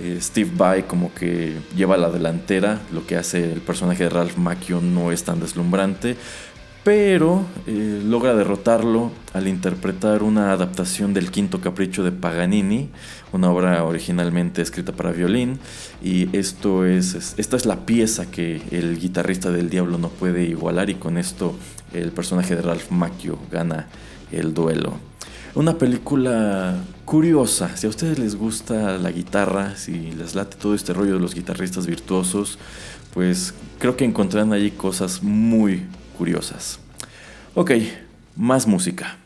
Eh, 0.00 0.18
Steve 0.20 0.50
Vai 0.54 0.86
como 0.86 1.12
que 1.14 1.58
lleva 1.76 1.96
la 1.96 2.10
delantera, 2.10 2.80
lo 2.90 3.06
que 3.06 3.16
hace 3.16 3.52
el 3.52 3.60
personaje 3.60 4.04
de 4.04 4.10
Ralph 4.10 4.36
Macchio 4.36 4.80
no 4.80 5.12
es 5.12 5.24
tan 5.24 5.40
deslumbrante, 5.40 6.16
pero 6.90 7.44
eh, 7.68 8.02
logra 8.04 8.34
derrotarlo 8.34 9.12
al 9.32 9.46
interpretar 9.46 10.24
una 10.24 10.50
adaptación 10.50 11.14
del 11.14 11.30
Quinto 11.30 11.60
Capricho 11.60 12.02
de 12.02 12.10
Paganini, 12.10 12.88
una 13.30 13.48
obra 13.48 13.84
originalmente 13.84 14.60
escrita 14.60 14.90
para 14.90 15.12
violín, 15.12 15.60
y 16.02 16.36
esto 16.36 16.84
es, 16.84 17.36
esta 17.36 17.56
es 17.56 17.64
la 17.64 17.86
pieza 17.86 18.28
que 18.28 18.60
el 18.72 18.98
guitarrista 18.98 19.52
del 19.52 19.70
diablo 19.70 19.98
no 19.98 20.08
puede 20.08 20.42
igualar 20.42 20.90
y 20.90 20.96
con 20.96 21.16
esto 21.16 21.54
el 21.92 22.10
personaje 22.10 22.56
de 22.56 22.62
Ralph 22.62 22.90
Macchio 22.90 23.38
gana 23.52 23.86
el 24.32 24.52
duelo. 24.52 24.94
Una 25.54 25.78
película 25.78 26.74
curiosa, 27.04 27.76
si 27.76 27.86
a 27.86 27.90
ustedes 27.90 28.18
les 28.18 28.34
gusta 28.34 28.98
la 28.98 29.12
guitarra, 29.12 29.76
si 29.76 30.10
les 30.10 30.34
late 30.34 30.56
todo 30.56 30.74
este 30.74 30.92
rollo 30.92 31.14
de 31.14 31.20
los 31.20 31.36
guitarristas 31.36 31.86
virtuosos, 31.86 32.58
pues 33.14 33.54
creo 33.78 33.96
que 33.96 34.04
encontrarán 34.04 34.52
allí 34.52 34.72
cosas 34.72 35.22
muy 35.22 35.84
curiosas. 36.20 36.78
Ok, 37.54 37.70
más 38.36 38.66
música. 38.66 39.16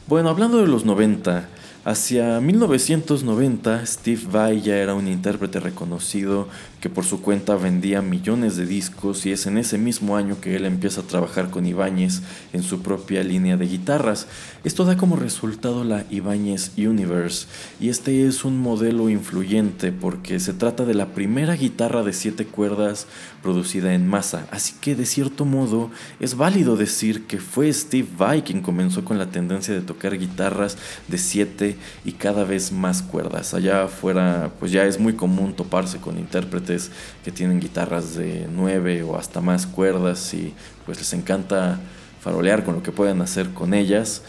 Bueno, 0.07 0.29
hablando 0.29 0.59
de 0.59 0.69
los 0.69 0.85
90, 0.85 1.49
Hacia 1.88 2.38
1990, 2.38 3.87
Steve 3.87 4.20
Vai 4.31 4.61
ya 4.61 4.77
era 4.77 4.92
un 4.92 5.09
intérprete 5.09 5.59
reconocido 5.59 6.46
que 6.83 6.90
por 6.90 7.07
su 7.07 7.22
cuenta 7.22 7.57
vendía 7.57 8.03
millones 8.03 8.57
de 8.57 8.66
discos 8.66 9.24
y 9.24 9.33
es 9.33 9.46
en 9.46 9.57
ese 9.57 9.79
mismo 9.79 10.14
año 10.14 10.38
que 10.38 10.55
él 10.55 10.66
empieza 10.66 11.01
a 11.01 11.05
trabajar 11.05 11.48
con 11.48 11.64
Ibáñez 11.64 12.20
en 12.53 12.62
su 12.62 12.83
propia 12.83 13.24
línea 13.24 13.57
de 13.57 13.66
guitarras. 13.66 14.27
Esto 14.64 14.85
da 14.85 14.98
como 14.98 15.16
resultado 15.16 15.83
la 15.83 16.05
Ibáñez 16.11 16.72
Universe 16.77 17.46
y 17.81 17.88
este 17.88 18.27
es 18.27 18.44
un 18.44 18.59
modelo 18.59 19.09
influyente 19.09 19.90
porque 19.90 20.40
se 20.40 20.53
trata 20.53 20.85
de 20.85 20.92
la 20.94 21.14
primera 21.14 21.57
guitarra 21.57 22.03
de 22.03 22.12
siete 22.12 22.44
cuerdas 22.44 23.07
producida 23.42 23.94
en 23.94 24.07
masa, 24.07 24.46
así 24.51 24.74
que 24.79 24.94
de 24.94 25.07
cierto 25.07 25.46
modo 25.46 25.90
es 26.20 26.37
válido 26.37 26.77
decir 26.77 27.27
que 27.27 27.38
fue 27.38 27.72
Steve 27.72 28.09
Vai 28.16 28.42
quien 28.42 28.61
comenzó 28.61 29.07
con 29.07 29.16
la 29.16 29.31
tendencia 29.31 29.72
de 29.72 29.81
tocar 29.81 30.18
guitarras 30.18 30.77
de 31.09 31.16
siete 31.16 31.78
y 32.05 32.12
cada 32.12 32.45
vez 32.45 32.73
más 32.73 33.03
cuerdas. 33.03 33.55
Allá 33.55 33.85
afuera 33.85 34.51
pues 34.59 34.73
ya 34.73 34.85
es 34.85 34.99
muy 34.99 35.14
común 35.14 35.55
toparse 35.55 35.99
con 35.99 36.19
intérpretes 36.19 36.91
que 37.25 37.33
tienen 37.33 37.61
guitarras 37.61 38.14
de 38.14 38.49
9 38.53 39.03
o 39.03 39.17
hasta 39.17 39.41
más 39.41 39.67
cuerdas 39.67 40.33
y 40.35 40.55
pues 40.87 40.99
les 40.99 41.12
encanta 41.12 41.79
farolear 42.21 42.64
con 42.64 42.75
lo 42.75 42.83
que 42.83 42.93
pueden 42.93 43.21
hacer 43.21 43.51
con 43.51 43.75
ellas. 43.75 44.23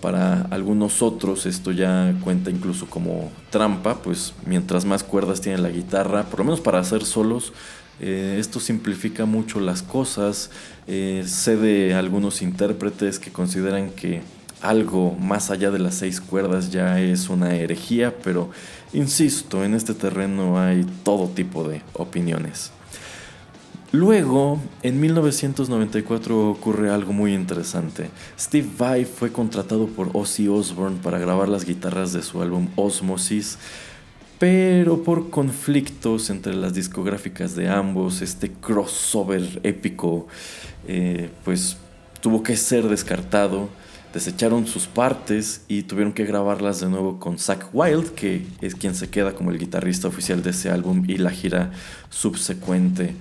Para 0.00 0.42
algunos 0.50 1.00
otros 1.00 1.46
esto 1.46 1.70
ya 1.70 2.12
cuenta 2.24 2.50
incluso 2.50 2.86
como 2.86 3.30
trampa, 3.50 4.02
pues 4.02 4.34
mientras 4.46 4.84
más 4.84 5.04
cuerdas 5.04 5.40
tiene 5.40 5.58
la 5.58 5.70
guitarra, 5.70 6.24
por 6.24 6.40
lo 6.40 6.46
menos 6.46 6.60
para 6.60 6.80
hacer 6.80 7.04
solos, 7.04 7.52
eh, 8.00 8.36
esto 8.40 8.58
simplifica 8.58 9.26
mucho 9.26 9.60
las 9.60 9.82
cosas. 9.82 10.50
Eh, 10.88 11.22
sé 11.26 11.56
de 11.56 11.94
algunos 11.94 12.42
intérpretes 12.42 13.20
que 13.20 13.30
consideran 13.30 13.90
que 13.90 14.22
algo 14.62 15.16
más 15.20 15.50
allá 15.50 15.70
de 15.70 15.78
las 15.78 15.96
seis 15.96 16.20
cuerdas 16.20 16.70
ya 16.70 17.00
es 17.00 17.28
una 17.28 17.54
herejía, 17.56 18.14
pero 18.22 18.50
insisto, 18.92 19.64
en 19.64 19.74
este 19.74 19.92
terreno 19.92 20.58
hay 20.58 20.86
todo 21.02 21.28
tipo 21.28 21.68
de 21.68 21.82
opiniones. 21.94 22.70
Luego, 23.90 24.58
en 24.82 25.00
1994 25.00 26.50
ocurre 26.50 26.90
algo 26.90 27.12
muy 27.12 27.34
interesante. 27.34 28.08
Steve 28.40 28.66
Vai 28.78 29.04
fue 29.04 29.30
contratado 29.30 29.86
por 29.86 30.08
Ozzy 30.14 30.48
Osbourne 30.48 30.98
para 31.02 31.18
grabar 31.18 31.48
las 31.48 31.66
guitarras 31.66 32.14
de 32.14 32.22
su 32.22 32.40
álbum 32.40 32.68
Osmosis, 32.76 33.58
pero 34.38 35.02
por 35.02 35.28
conflictos 35.28 36.30
entre 36.30 36.54
las 36.54 36.72
discográficas 36.72 37.54
de 37.54 37.68
ambos, 37.68 38.22
este 38.22 38.50
crossover 38.50 39.60
épico, 39.62 40.26
eh, 40.88 41.28
pues 41.44 41.76
tuvo 42.22 42.42
que 42.42 42.56
ser 42.56 42.88
descartado 42.88 43.68
desecharon 44.12 44.66
sus 44.66 44.86
partes 44.86 45.62
y 45.68 45.82
tuvieron 45.82 46.12
que 46.12 46.24
grabarlas 46.24 46.80
de 46.80 46.88
nuevo 46.88 47.18
con 47.18 47.38
Zach 47.38 47.66
Wild, 47.72 48.10
que 48.10 48.46
es 48.60 48.74
quien 48.74 48.94
se 48.94 49.08
queda 49.08 49.34
como 49.34 49.50
el 49.50 49.58
guitarrista 49.58 50.08
oficial 50.08 50.42
de 50.42 50.50
ese 50.50 50.70
álbum 50.70 51.04
y 51.08 51.16
la 51.16 51.30
gira 51.30 51.72
subsecuente. 52.10 53.14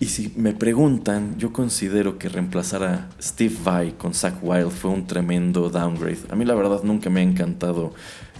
Y 0.00 0.06
si 0.06 0.32
me 0.36 0.52
preguntan, 0.52 1.36
yo 1.38 1.52
considero 1.52 2.18
que 2.18 2.28
reemplazar 2.28 2.82
a 2.82 3.08
Steve 3.22 3.54
Vai 3.62 3.92
con 3.92 4.12
Zach 4.12 4.34
Wild 4.42 4.70
fue 4.70 4.90
un 4.90 5.06
tremendo 5.06 5.70
downgrade. 5.70 6.18
A 6.30 6.36
mí 6.36 6.44
la 6.44 6.54
verdad 6.54 6.82
nunca 6.82 7.10
me 7.10 7.20
ha 7.20 7.22
encantado 7.22 7.94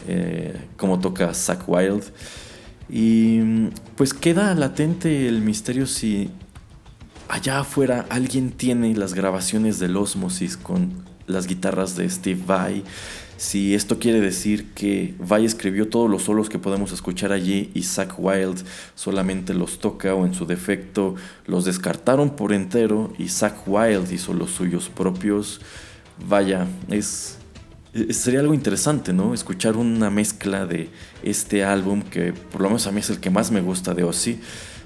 eh, 0.09 0.57
cómo 0.77 0.99
toca 0.99 1.33
Zach 1.33 1.63
Wild. 1.69 2.05
Y 2.89 3.69
pues 3.97 4.13
queda 4.13 4.55
latente 4.55 5.29
el 5.29 5.41
misterio 5.43 5.87
si 5.87 6.31
allá 7.29 7.61
afuera 7.61 8.05
alguien 8.11 8.51
tiene 8.51 8.95
las 8.95 9.15
grabaciones 9.15 9.79
del 9.79 9.97
Osmosis 9.97 10.57
con 10.57 11.14
las 11.27 11.47
guitarras 11.47 11.97
de 11.97 12.09
Steve 12.09 12.41
Vai. 12.47 12.85
Si 13.37 13.75
esto 13.75 13.99
quiere 13.99 14.21
decir 14.21 14.71
que 14.75 15.15
Vai 15.19 15.45
escribió 15.45 15.89
todos 15.89 16.09
los 16.09 16.23
solos 16.23 16.49
que 16.49 16.59
podemos 16.59 16.93
escuchar 16.93 17.33
allí 17.33 17.71
y 17.75 17.83
Zach 17.83 18.15
Wild 18.17 18.63
solamente 18.95 19.55
los 19.55 19.81
toca 19.81 20.15
o 20.15 20.25
en 20.25 20.35
su 20.35 20.47
defecto 20.47 21.17
los 21.47 21.65
descartaron 21.65 22.37
por 22.37 22.53
entero 22.53 23.13
y 23.19 23.29
Zach 23.29 23.57
Wild 23.67 24.13
hizo 24.13 24.35
los 24.35 24.51
suyos 24.51 24.89
propios, 24.89 25.61
vaya, 26.29 26.67
es, 26.89 27.39
sería 28.11 28.41
algo 28.41 28.55
interesante, 28.55 29.13
¿no? 29.13 29.35
Escuchar 29.35 29.77
una 29.77 30.11
mezcla 30.11 30.65
de 30.65 30.91
este 31.25 31.65
álbum 31.65 32.03
que 32.03 32.33
por 32.33 32.61
lo 32.61 32.69
menos 32.69 32.87
a 32.87 32.93
mí 32.93 33.01
es 33.01 33.11
el 33.11 33.19
que 33.19 33.31
más 33.31 33.51
me 33.51 33.61
gusta 33.61 33.95
de 33.95 34.05
Ozzy 34.05 34.39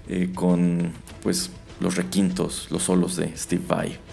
eh, 0.08 0.30
con 0.34 0.92
pues 1.22 1.50
los 1.80 1.96
requintos, 1.96 2.68
los 2.70 2.84
solos 2.84 3.16
de 3.16 3.36
Steve 3.36 3.62
Vai. 3.68 4.07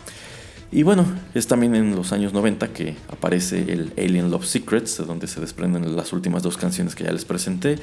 Y 0.76 0.84
bueno, 0.84 1.06
es 1.34 1.48
también 1.48 1.74
en 1.74 1.96
los 1.96 2.12
años 2.12 2.34
90 2.34 2.74
que 2.74 2.96
aparece 3.10 3.60
el 3.72 3.94
Alien 3.98 4.30
Love 4.30 4.46
Secrets, 4.46 4.98
de 4.98 5.06
donde 5.06 5.26
se 5.26 5.40
desprenden 5.40 5.96
las 5.96 6.12
últimas 6.12 6.44
dos 6.44 6.58
canciones 6.58 6.96
que 6.96 7.06
ya 7.06 7.14
les 7.14 7.24
presenté. 7.24 7.78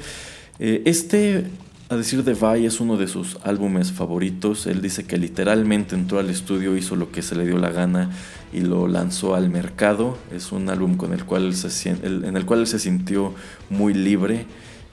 Eh, 0.59 0.83
este, 0.85 1.47
a 1.89 1.95
decir 1.95 2.23
de 2.23 2.35
Vai, 2.35 2.67
es 2.67 2.79
uno 2.79 2.95
de 2.95 3.07
sus 3.07 3.39
álbumes 3.41 3.91
favoritos. 3.91 4.67
Él 4.67 4.83
dice 4.83 5.05
que 5.05 5.17
literalmente 5.17 5.95
entró 5.95 6.19
al 6.19 6.29
estudio, 6.29 6.77
hizo 6.77 6.95
lo 6.95 7.11
que 7.11 7.23
se 7.23 7.35
le 7.35 7.47
dio 7.47 7.57
la 7.57 7.71
gana 7.71 8.11
y 8.53 8.59
lo 8.59 8.87
lanzó 8.87 9.33
al 9.33 9.49
mercado. 9.49 10.19
Es 10.31 10.51
un 10.51 10.69
álbum 10.69 10.95
con 10.95 11.13
el 11.13 11.25
cual 11.25 11.51
en 11.51 12.37
el 12.37 12.45
cual 12.45 12.59
él 12.59 12.67
se 12.67 12.77
sintió 12.77 13.33
muy 13.71 13.95
libre 13.95 14.45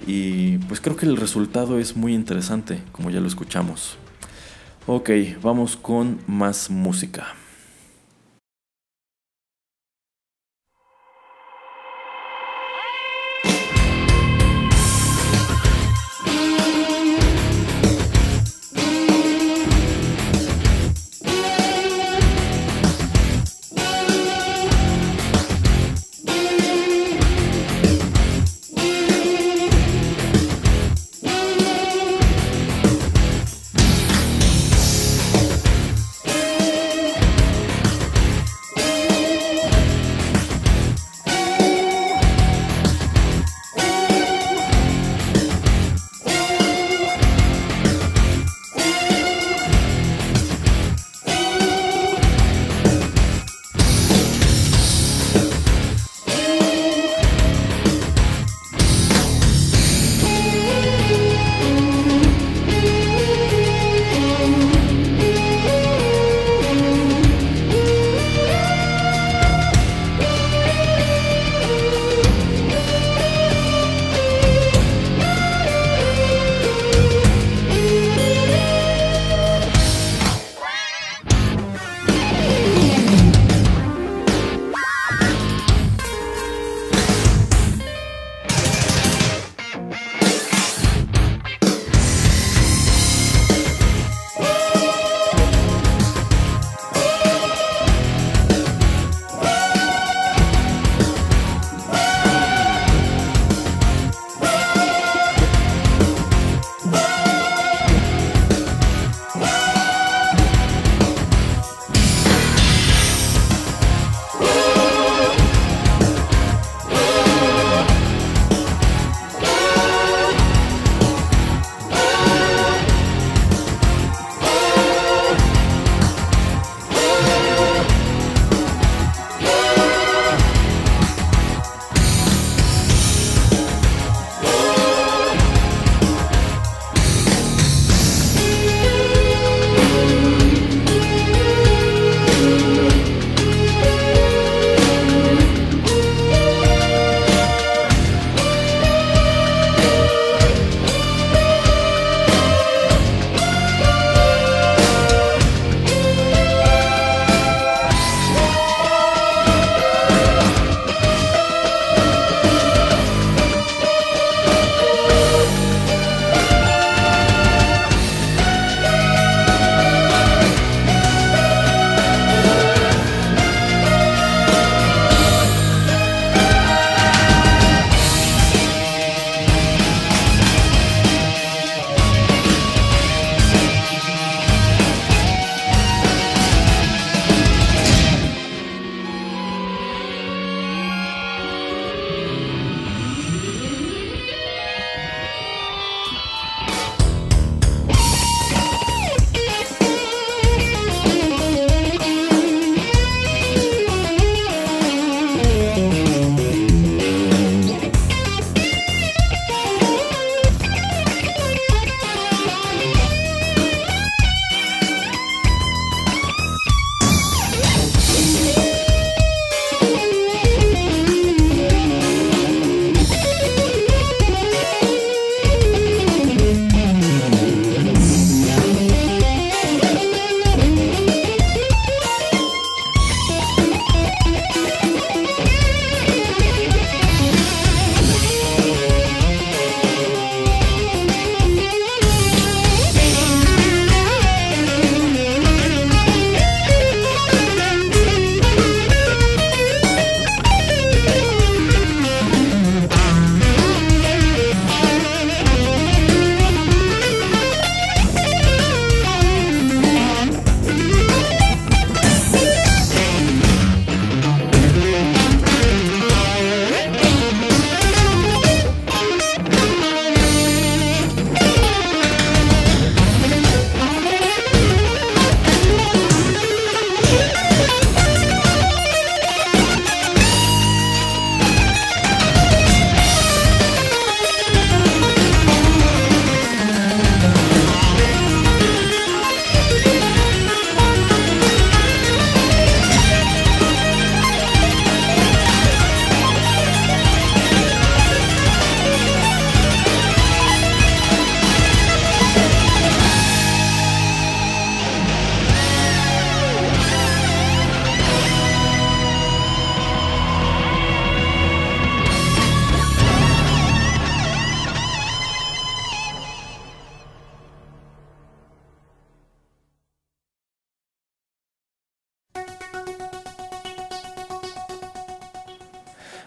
y 0.06 0.56
pues 0.56 0.80
creo 0.80 0.96
que 0.96 1.04
el 1.04 1.18
resultado 1.18 1.78
es 1.78 1.96
muy 1.96 2.14
interesante, 2.14 2.80
como 2.92 3.10
ya 3.10 3.20
lo 3.20 3.26
escuchamos. 3.26 3.98
Ok, 4.86 5.10
vamos 5.42 5.76
con 5.76 6.18
más 6.26 6.70
música. 6.70 7.34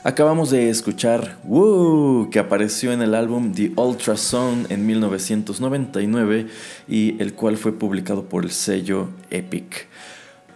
Acabamos 0.06 0.50
de 0.50 0.70
escuchar 0.70 1.38
Woo, 1.46 2.28
que 2.30 2.38
apareció 2.38 2.92
en 2.92 3.02
el 3.02 3.16
álbum 3.16 3.54
The 3.54 3.72
Ultrasound 3.78 4.70
en 4.70 4.86
1999 4.86 6.48
y 6.90 7.22
el 7.22 7.34
cual 7.36 7.56
fue 7.56 7.72
publicado 7.72 8.26
por 8.26 8.44
el 8.44 8.52
sello 8.52 9.08
Epic. 9.30 9.88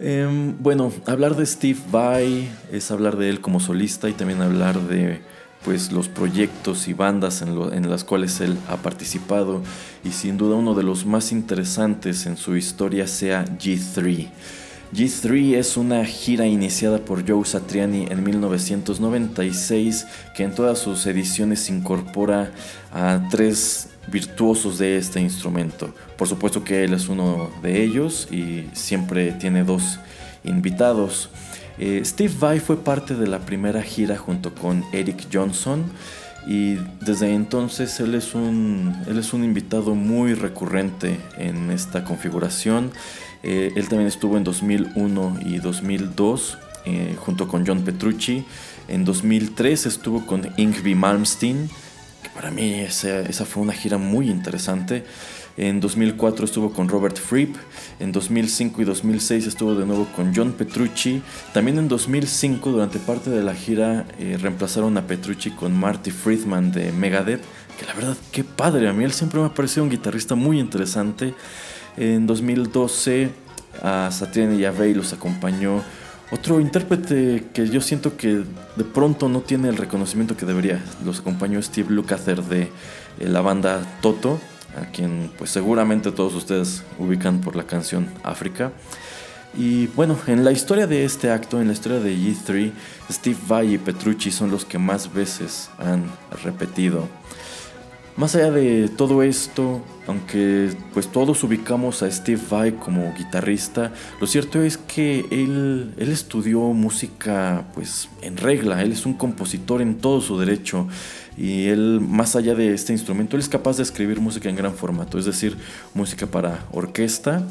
Em, 0.02 0.54
bueno, 0.60 0.92
hablar 1.06 1.38
de 1.38 1.46
Steve 1.46 1.80
Vai 1.90 2.50
es 2.74 2.92
hablar 2.92 3.16
de 3.16 3.30
él 3.30 3.40
como 3.40 3.62
solista 3.62 4.10
y 4.10 4.14
también 4.14 4.42
hablar 4.42 4.82
de 4.82 5.22
pues 5.64 5.94
los 5.94 6.10
proyectos 6.10 6.90
y 6.90 6.94
bandas 6.94 7.42
en, 7.42 7.58
en, 7.72 7.90
las 7.90 8.04
cuales 8.04 8.42
él 8.42 8.58
ha 8.68 8.76
participado 8.76 9.62
y 10.04 10.10
sin 10.12 10.38
duda 10.38 10.58
uno 10.58 10.74
de 10.76 10.84
los 10.84 11.06
más 11.06 11.32
interesantes 11.32 12.26
en 12.26 12.36
su 12.36 12.58
historia 12.58 13.08
sea 13.08 13.46
G3. 13.46 14.28
G3 14.94 15.56
es 15.56 15.76
una 15.76 16.06
gira 16.06 16.48
iniciada 16.48 17.00
por 17.00 17.28
Joe 17.28 17.46
Satriani 17.46 18.08
en 18.10 18.24
1996 18.24 20.08
que 20.34 20.44
en 20.44 20.56
todas 20.56 20.80
sus 20.80 21.06
ediciones 21.06 21.70
incorpora 21.70 22.52
a 22.94 23.22
tres 23.30 23.90
virtuosos 24.08 24.78
de 24.78 24.98
este 24.98 25.20
instrumento. 25.20 25.94
Por 26.18 26.30
supuesto 26.30 26.64
que 26.64 26.86
él 26.86 26.94
es 26.94 27.10
uno 27.10 27.52
de 27.62 27.84
ellos 27.84 28.30
y 28.32 28.70
siempre 28.72 29.34
tiene 29.34 29.66
dos 29.66 30.00
invitados. 30.46 31.30
Eh, 31.78 32.02
Steve 32.06 32.34
Vai 32.40 32.60
fue 32.62 32.78
parte 32.78 33.14
de 33.16 33.28
la 33.28 33.40
primera 33.40 33.82
gira 33.82 34.18
junto 34.18 34.56
con 34.56 34.86
Eric 34.94 35.28
Johnson 35.32 35.84
y 36.48 36.76
desde 37.02 37.34
entonces 37.34 38.00
él 38.00 38.16
es 38.16 38.34
un, 38.34 38.96
él 39.06 39.20
es 39.20 39.34
un 39.34 39.44
invitado 39.44 39.96
muy 39.96 40.34
recurrente 40.34 41.20
en 41.38 41.72
esta 41.72 42.06
configuración. 42.06 42.92
Eh, 43.50 43.72
él 43.78 43.88
también 43.88 44.10
estuvo 44.10 44.36
en 44.36 44.44
2001 44.44 45.40
y 45.46 45.60
2002 45.60 46.58
eh, 46.84 47.16
junto 47.18 47.48
con 47.48 47.66
John 47.66 47.82
Petrucci. 47.82 48.44
En 48.90 49.06
2003 49.06 49.86
estuvo 49.86 50.26
con 50.26 50.50
Ingvi 50.58 50.96
Malmsteen, 50.96 51.70
que 52.24 52.30
para 52.32 52.52
mí 52.52 52.74
esa, 52.74 53.24
fue 53.46 53.64
una 53.64 53.72
gira 53.72 53.98
muy 53.98 54.30
interesante. 54.30 55.06
En 55.56 55.80
2004 55.80 56.44
estuvo 56.44 56.74
con 56.74 56.90
Robert 56.90 57.18
Fripp. 57.18 57.56
En 58.02 58.12
2005 58.12 58.82
y 58.82 58.86
2006 58.86 59.48
estuvo 59.48 59.76
de 59.76 59.86
nuevo 59.86 60.08
con 60.14 60.36
John 60.36 60.52
Petrucci. 60.52 61.22
También 61.54 61.78
en 61.78 61.88
2005, 61.88 62.70
durante 62.70 63.00
parte 63.00 63.30
de 63.30 63.44
la 63.44 63.56
gira, 63.56 64.06
eh, 64.20 64.38
reemplazaron 64.42 64.98
a 64.98 65.08
Petrucci 65.08 65.52
con 65.52 65.74
Marty 65.74 66.12
Friedman 66.12 66.74
de 66.74 66.92
Megadeth. 66.92 67.42
Que 67.80 67.86
la 67.86 67.94
verdad, 67.94 68.18
qué 68.34 68.44
padre. 68.44 68.90
A 68.90 68.94
mí 68.94 69.06
él 69.06 69.14
siempre 69.14 69.40
me 69.40 69.46
ha 69.46 69.54
parecido 69.54 69.86
un 69.86 69.90
guitarrista 69.90 70.36
muy 70.36 70.60
interesante. 70.60 71.34
En 71.98 72.28
2012 72.28 73.32
a 73.82 74.10
Satriani 74.12 74.58
y 74.58 74.66
a 74.66 74.72
Bey 74.72 74.94
los 74.94 75.14
acompañó 75.14 75.82
otro 76.30 76.60
intérprete 76.60 77.46
que 77.54 77.70
yo 77.70 77.82
siento 77.82 78.18
que 78.18 78.44
de 78.76 78.84
pronto 78.84 79.30
no 79.30 79.42
tiene 79.42 79.70
el 79.70 79.78
reconocimiento 79.78 80.36
que 80.36 80.46
debería. 80.46 80.84
Los 81.06 81.20
acompañó 81.20 81.62
Steve 81.62 81.90
Lukather 81.90 82.44
de 82.44 82.64
eh, 82.64 82.70
la 83.20 83.42
banda 83.42 83.82
Toto, 84.02 84.40
a 84.80 84.92
quien 84.92 85.32
pues 85.38 85.52
seguramente 85.52 86.12
todos 86.12 86.36
ustedes 86.36 86.84
ubican 87.00 87.40
por 87.42 87.56
la 87.56 87.64
canción 87.64 88.08
África. 88.24 88.74
Y 89.58 89.88
bueno, 89.88 90.18
en 90.28 90.44
la 90.44 90.52
historia 90.52 90.86
de 90.86 91.06
este 91.06 91.32
acto, 91.32 91.62
en 91.62 91.68
la 91.68 91.74
historia 91.74 92.00
de 92.00 92.16
G3, 92.16 92.72
Steve 93.10 93.38
Vai 93.48 93.74
y 93.74 93.78
Petrucci 93.78 94.30
son 94.30 94.52
los 94.52 94.66
que 94.66 94.78
más 94.78 95.14
veces 95.14 95.70
han 95.80 96.04
repetido 96.44 97.08
más 98.18 98.36
allá 98.36 98.50
de 98.50 98.90
todo 98.90 99.22
esto, 99.22 99.82
aunque 100.08 100.72
pues 100.92 101.08
todos 101.08 101.44
ubicamos 101.44 102.02
a 102.02 102.10
Steve 102.10 102.42
Vai 102.50 102.72
como 102.72 103.14
guitarrista, 103.16 103.94
lo 104.20 104.26
cierto 104.26 104.62
es 104.64 104.78
que 104.78 105.28
él, 105.30 105.94
él 105.98 106.12
estudió 106.12 106.60
música 106.60 107.66
pues 107.76 108.10
en 108.24 108.38
regla, 108.38 108.82
él 108.82 108.92
es 108.92 109.06
un 109.06 109.14
compositor 109.14 109.84
en 109.84 109.96
todo 109.96 110.20
su 110.22 110.38
derecho. 110.40 110.88
Y 111.38 111.68
él 111.68 112.02
más 112.02 112.36
allá 112.36 112.56
de 112.56 112.74
este 112.74 112.92
instrumento, 112.92 113.36
él 113.36 113.44
es 113.44 113.50
capaz 113.50 113.78
de 113.78 113.84
escribir 113.84 114.20
música 114.20 114.50
en 114.50 114.56
gran 114.56 114.74
formato, 114.74 115.20
es 115.20 115.26
decir, 115.26 115.56
música 115.94 116.26
para 116.26 116.66
orquesta. 116.72 117.44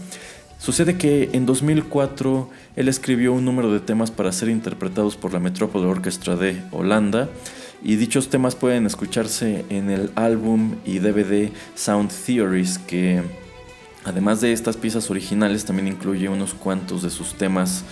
Sucede 0.58 0.98
que 0.98 1.30
en 1.34 1.46
2004 1.46 2.50
él 2.74 2.88
escribió 2.88 3.32
un 3.32 3.44
número 3.44 3.72
de 3.72 3.78
temas 3.78 4.10
para 4.10 4.32
ser 4.32 4.48
interpretados 4.48 5.16
por 5.16 5.32
la 5.32 5.38
Metropole 5.38 5.86
Orchestra 5.86 6.34
de 6.34 6.60
Holanda 6.72 7.28
y 7.83 7.97
dichos 7.97 8.29
temas 8.29 8.55
pueden 8.55 8.87
escucharse 8.87 9.64
en 9.68 9.91
el 9.91 10.11
álbum 10.14 10.77
y 10.85 10.99
DVD 10.99 11.51
Sound 11.74 12.11
Theories 12.11 12.79
que 12.79 13.22
además 14.05 14.41
de 14.41 14.53
estas 14.53 14.77
piezas 14.77 15.11
originales 15.11 15.64
también 15.64 15.89
incluye 15.89 16.29
unos 16.29 16.55
cuantos 16.55 17.03
de 17.03 17.11
sus 17.11 17.35
temas 17.35 17.85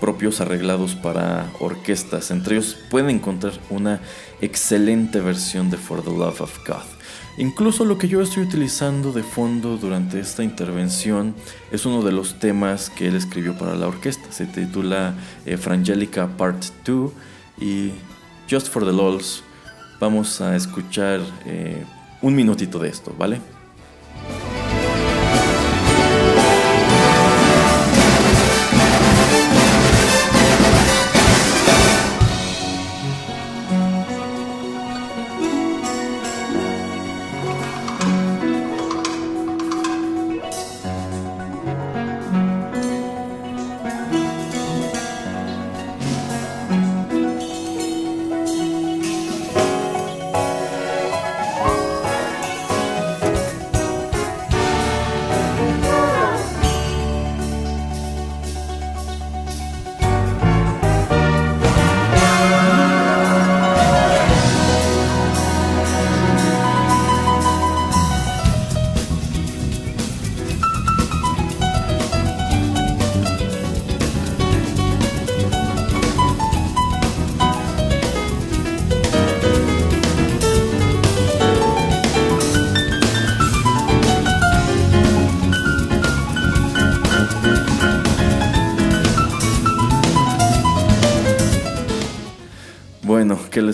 propios 0.00 0.40
arreglados 0.40 0.96
para 0.96 1.48
orquestas. 1.60 2.32
Entre 2.32 2.56
ellos 2.56 2.76
pueden 2.90 3.10
encontrar 3.10 3.52
una 3.70 4.00
excelente 4.40 5.20
versión 5.20 5.70
de 5.70 5.76
For 5.76 6.02
the 6.02 6.10
Love 6.10 6.40
of 6.40 6.58
God. 6.66 6.82
Incluso 7.38 7.84
lo 7.84 7.98
que 7.98 8.08
yo 8.08 8.20
estoy 8.20 8.42
utilizando 8.42 9.12
de 9.12 9.22
fondo 9.22 9.78
durante 9.78 10.18
esta 10.18 10.42
intervención 10.42 11.34
es 11.70 11.86
uno 11.86 12.02
de 12.02 12.12
los 12.12 12.38
temas 12.38 12.90
que 12.90 13.06
él 13.08 13.14
escribió 13.16 13.56
para 13.56 13.74
la 13.74 13.86
orquesta. 13.86 14.30
Se 14.32 14.44
titula 14.46 15.14
eh, 15.46 15.56
Frangelica 15.56 16.36
Part 16.36 16.64
2 16.84 17.12
y 17.60 17.92
Just 18.52 18.68
for 18.68 18.84
the 18.84 18.92
Lols, 18.92 19.42
vamos 19.98 20.42
a 20.42 20.54
escuchar 20.54 21.20
eh, 21.46 21.86
un 22.20 22.34
minutito 22.34 22.78
de 22.78 22.90
esto, 22.90 23.14
¿vale? 23.16 23.40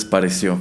Pareció? 0.09 0.59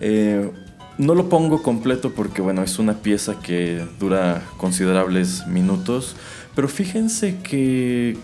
Eh, 0.00 0.50
no 0.96 1.14
lo 1.14 1.28
pongo 1.28 1.62
completo 1.62 2.12
porque, 2.12 2.40
bueno, 2.40 2.62
es 2.62 2.78
una 2.78 2.94
pieza 2.94 3.40
que 3.40 3.84
dura 3.98 4.42
considerables 4.56 5.46
minutos, 5.46 6.16
pero 6.54 6.68
fíjense 6.68 7.38
que 7.42 8.16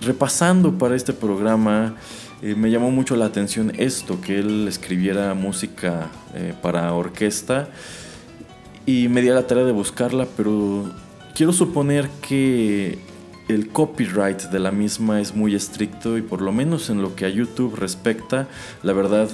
repasando 0.00 0.78
para 0.78 0.96
este 0.96 1.12
programa, 1.12 1.96
eh, 2.42 2.54
me 2.54 2.70
llamó 2.70 2.90
mucho 2.90 3.16
la 3.16 3.26
atención 3.26 3.72
esto, 3.78 4.20
que 4.20 4.38
él 4.38 4.68
escribiera 4.68 5.34
música 5.34 6.10
eh, 6.34 6.54
para 6.62 6.92
orquesta 6.92 7.68
y 8.86 9.08
me 9.08 9.22
di 9.22 9.28
a 9.28 9.34
la 9.34 9.46
tarea 9.46 9.64
de 9.64 9.72
buscarla, 9.72 10.26
pero 10.36 10.92
quiero 11.34 11.52
suponer 11.52 12.08
que 12.20 12.98
el 13.48 13.68
copyright 13.68 14.42
de 14.50 14.58
la 14.58 14.70
misma 14.70 15.20
es 15.20 15.34
muy 15.34 15.54
estricto 15.54 16.16
y 16.18 16.22
por 16.22 16.42
lo 16.42 16.52
menos 16.52 16.90
en 16.90 17.02
lo 17.02 17.16
que 17.16 17.24
a 17.24 17.28
YouTube 17.28 17.74
respecta, 17.76 18.46
la 18.82 18.92
verdad, 18.92 19.30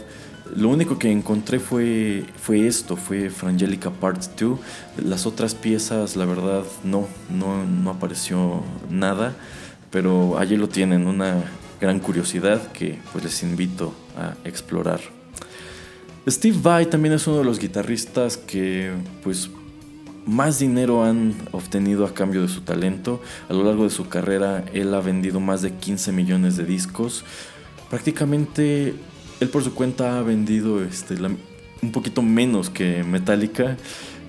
lo 0.55 0.69
único 0.69 0.99
que 0.99 1.11
encontré 1.11 1.59
fue, 1.59 2.25
fue 2.37 2.67
esto, 2.67 2.97
fue 2.97 3.31
Frangelica 3.31 3.91
Part 3.91 4.39
2. 4.39 4.59
Las 5.05 5.27
otras 5.27 5.55
piezas, 5.55 6.17
la 6.17 6.27
verdad, 6.27 6.65
no, 6.83 7.09
no, 7.31 7.65
no 7.65 7.91
apareció 7.91 8.63
nada, 8.91 9.35
pero 9.91 10.39
allí 10.39 10.57
lo 10.57 10.69
tienen, 10.69 11.07
una 11.07 11.43
gran 11.81 11.99
curiosidad 11.99 12.73
que 12.73 12.99
pues 13.13 13.25
les 13.25 13.43
invito 13.43 13.95
a 14.17 14.35
explorar. 14.47 15.01
Steve 16.29 16.59
Vai 16.61 16.87
también 16.87 17.15
es 17.15 17.27
uno 17.27 17.39
de 17.39 17.45
los 17.45 17.59
guitarristas 17.59 18.37
que 18.37 18.93
pues 19.23 19.51
más 20.27 20.59
dinero 20.59 21.05
han 21.05 21.35
obtenido 21.53 22.07
a 22.07 22.15
cambio 22.15 22.43
de 22.43 22.49
su 22.49 22.63
talento. 22.63 23.21
A 23.49 23.53
lo 23.53 23.65
largo 23.65 23.85
de 23.85 23.91
su 23.91 24.09
carrera, 24.09 24.65
él 24.73 24.95
ha 24.95 25.01
vendido 25.01 25.41
más 25.41 25.63
de 25.63 25.73
15 25.73 26.13
millones 26.13 26.57
de 26.57 26.65
discos. 26.65 27.25
Prácticamente 27.91 28.95
él 29.41 29.49
por 29.49 29.65
su 29.65 29.75
cuenta 29.75 30.19
ha 30.19 30.23
vendido 30.23 30.83
este, 30.83 31.17
un 31.83 31.93
poquito 31.93 32.23
menos 32.23 32.71
que 32.71 33.05
Metallica 33.05 33.77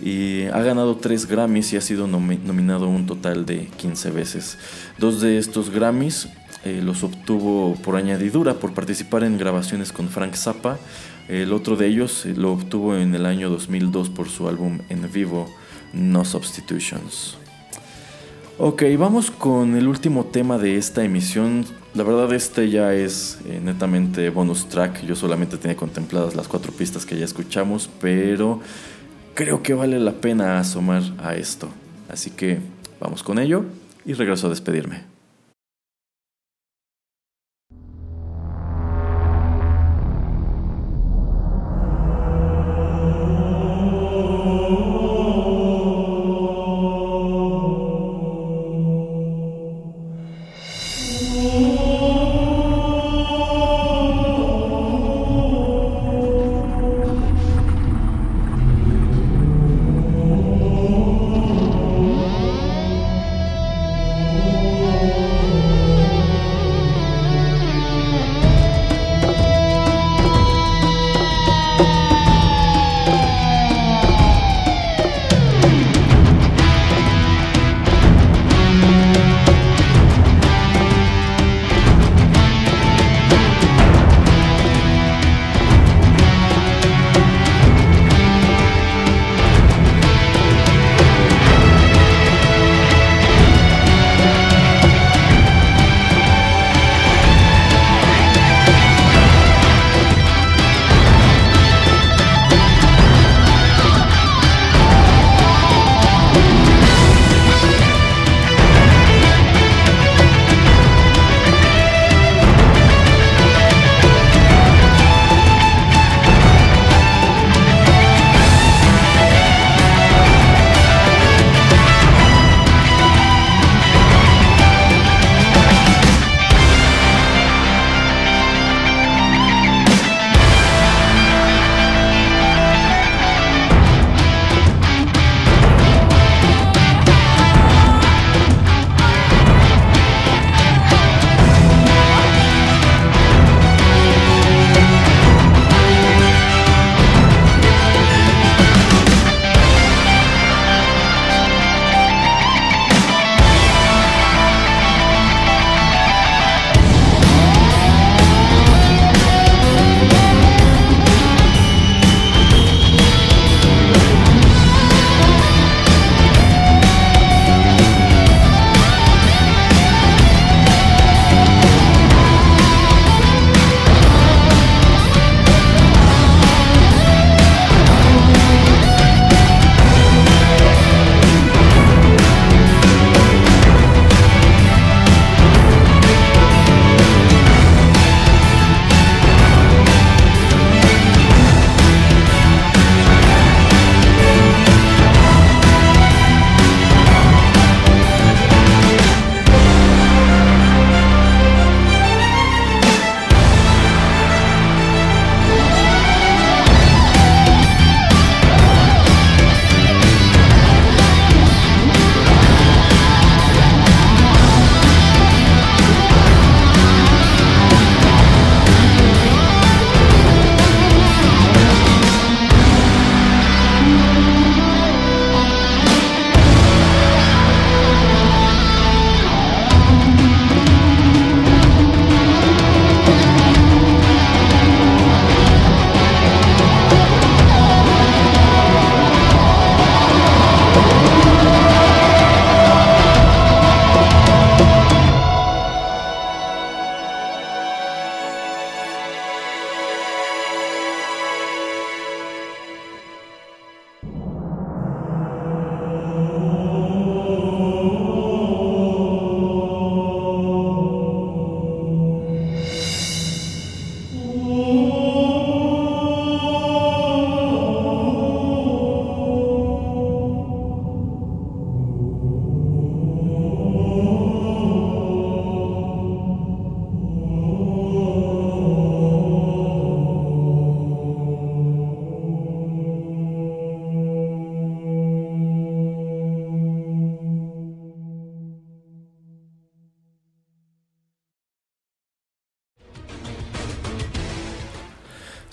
y 0.01 0.43
ha 0.45 0.61
ganado 0.61 0.97
tres 0.97 1.25
Grammys 1.25 1.73
y 1.73 1.77
ha 1.77 1.81
sido 1.81 2.07
nominado 2.07 2.87
un 2.87 3.05
total 3.05 3.45
de 3.45 3.67
15 3.77 4.11
veces. 4.11 4.57
Dos 4.97 5.21
de 5.21 5.37
estos 5.37 5.69
Grammys 5.69 6.27
eh, 6.65 6.81
los 6.83 7.03
obtuvo 7.03 7.75
por 7.83 7.95
añadidura, 7.95 8.55
por 8.55 8.73
participar 8.73 9.23
en 9.23 9.37
grabaciones 9.37 9.91
con 9.91 10.09
Frank 10.09 10.33
Zappa. 10.33 10.77
El 11.27 11.53
otro 11.53 11.75
de 11.75 11.87
ellos 11.87 12.25
eh, 12.25 12.33
lo 12.35 12.53
obtuvo 12.53 12.95
en 12.95 13.15
el 13.15 13.25
año 13.25 13.49
2002 13.49 14.09
por 14.09 14.29
su 14.29 14.47
álbum 14.47 14.79
en 14.89 15.11
vivo 15.11 15.47
No 15.93 16.25
Substitutions. 16.25 17.37
Ok, 18.57 18.83
vamos 18.97 19.31
con 19.31 19.75
el 19.75 19.87
último 19.87 20.25
tema 20.25 20.57
de 20.57 20.77
esta 20.77 21.03
emisión. 21.03 21.65
La 21.95 22.03
verdad 22.03 22.33
este 22.33 22.69
ya 22.69 22.93
es 22.93 23.39
eh, 23.45 23.61
netamente 23.63 24.29
bonus 24.29 24.67
track. 24.67 25.05
Yo 25.05 25.15
solamente 25.15 25.55
tenía 25.55 25.77
contempladas 25.77 26.35
las 26.35 26.49
cuatro 26.49 26.73
pistas 26.73 27.05
que 27.05 27.17
ya 27.17 27.23
escuchamos, 27.23 27.89
pero 28.01 28.59
creo 29.33 29.63
que 29.63 29.73
vale 29.73 29.97
la 29.99 30.11
pena 30.11 30.59
asomar 30.59 31.03
a 31.23 31.35
esto. 31.35 31.69
Así 32.09 32.31
que 32.31 32.59
vamos 32.99 33.23
con 33.23 33.39
ello 33.39 33.63
y 34.05 34.11
regreso 34.11 34.47
a 34.47 34.49
despedirme. 34.49 35.14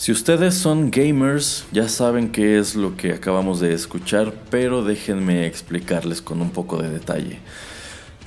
Si 0.03 0.11
ustedes 0.11 0.55
son 0.55 0.91
gamers, 0.91 1.65
ya 1.71 1.89
saben 1.89 2.33
qué 2.33 2.59
es 2.59 2.75
lo 2.75 2.97
que 2.97 3.13
acabamos 3.13 3.61
de 3.61 3.73
escuchar, 3.73 4.35
pero 4.51 4.83
déjenme 4.83 5.47
explicarles 5.47 6.21
con 6.21 6.43
un 6.43 6.51
poco 6.51 6.83
de 6.83 6.91
detalle. 6.91 7.39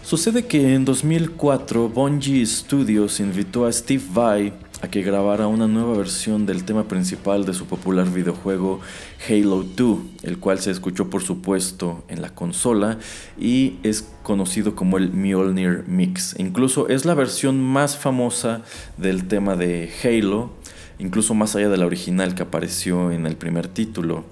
Sucede 0.01 0.45
que 0.45 0.73
en 0.73 0.85
2004 0.85 1.89
Bungie 1.89 2.45
Studios 2.45 3.19
invitó 3.19 3.65
a 3.65 3.73
Steve 3.73 4.05
Vai 4.13 4.53
a 4.81 4.87
que 4.87 5.01
grabara 5.01 5.47
una 5.47 5.67
nueva 5.67 5.97
versión 5.97 6.45
del 6.45 6.63
tema 6.63 6.87
principal 6.87 7.43
de 7.45 7.53
su 7.53 7.65
popular 7.65 8.09
videojuego 8.09 8.79
Halo 9.27 9.65
2, 9.75 9.99
el 10.23 10.39
cual 10.39 10.59
se 10.59 10.71
escuchó 10.71 11.09
por 11.09 11.23
supuesto 11.23 12.05
en 12.07 12.21
la 12.21 12.29
consola 12.29 12.99
y 13.37 13.79
es 13.83 14.07
conocido 14.23 14.77
como 14.77 14.97
el 14.97 15.11
Mjolnir 15.11 15.83
Mix. 15.87 16.35
Incluso 16.39 16.87
es 16.87 17.03
la 17.03 17.15
versión 17.15 17.59
más 17.61 17.97
famosa 17.97 18.61
del 18.95 19.27
tema 19.27 19.57
de 19.57 19.91
Halo 20.01 20.51
incluso 20.99 21.33
más 21.33 21.55
allá 21.55 21.69
de 21.69 21.77
la 21.77 21.85
original 21.85 22.35
que 22.35 22.43
apareció 22.43 23.11
en 23.11 23.25
el 23.25 23.35
primer 23.35 23.67
título. 23.67 24.25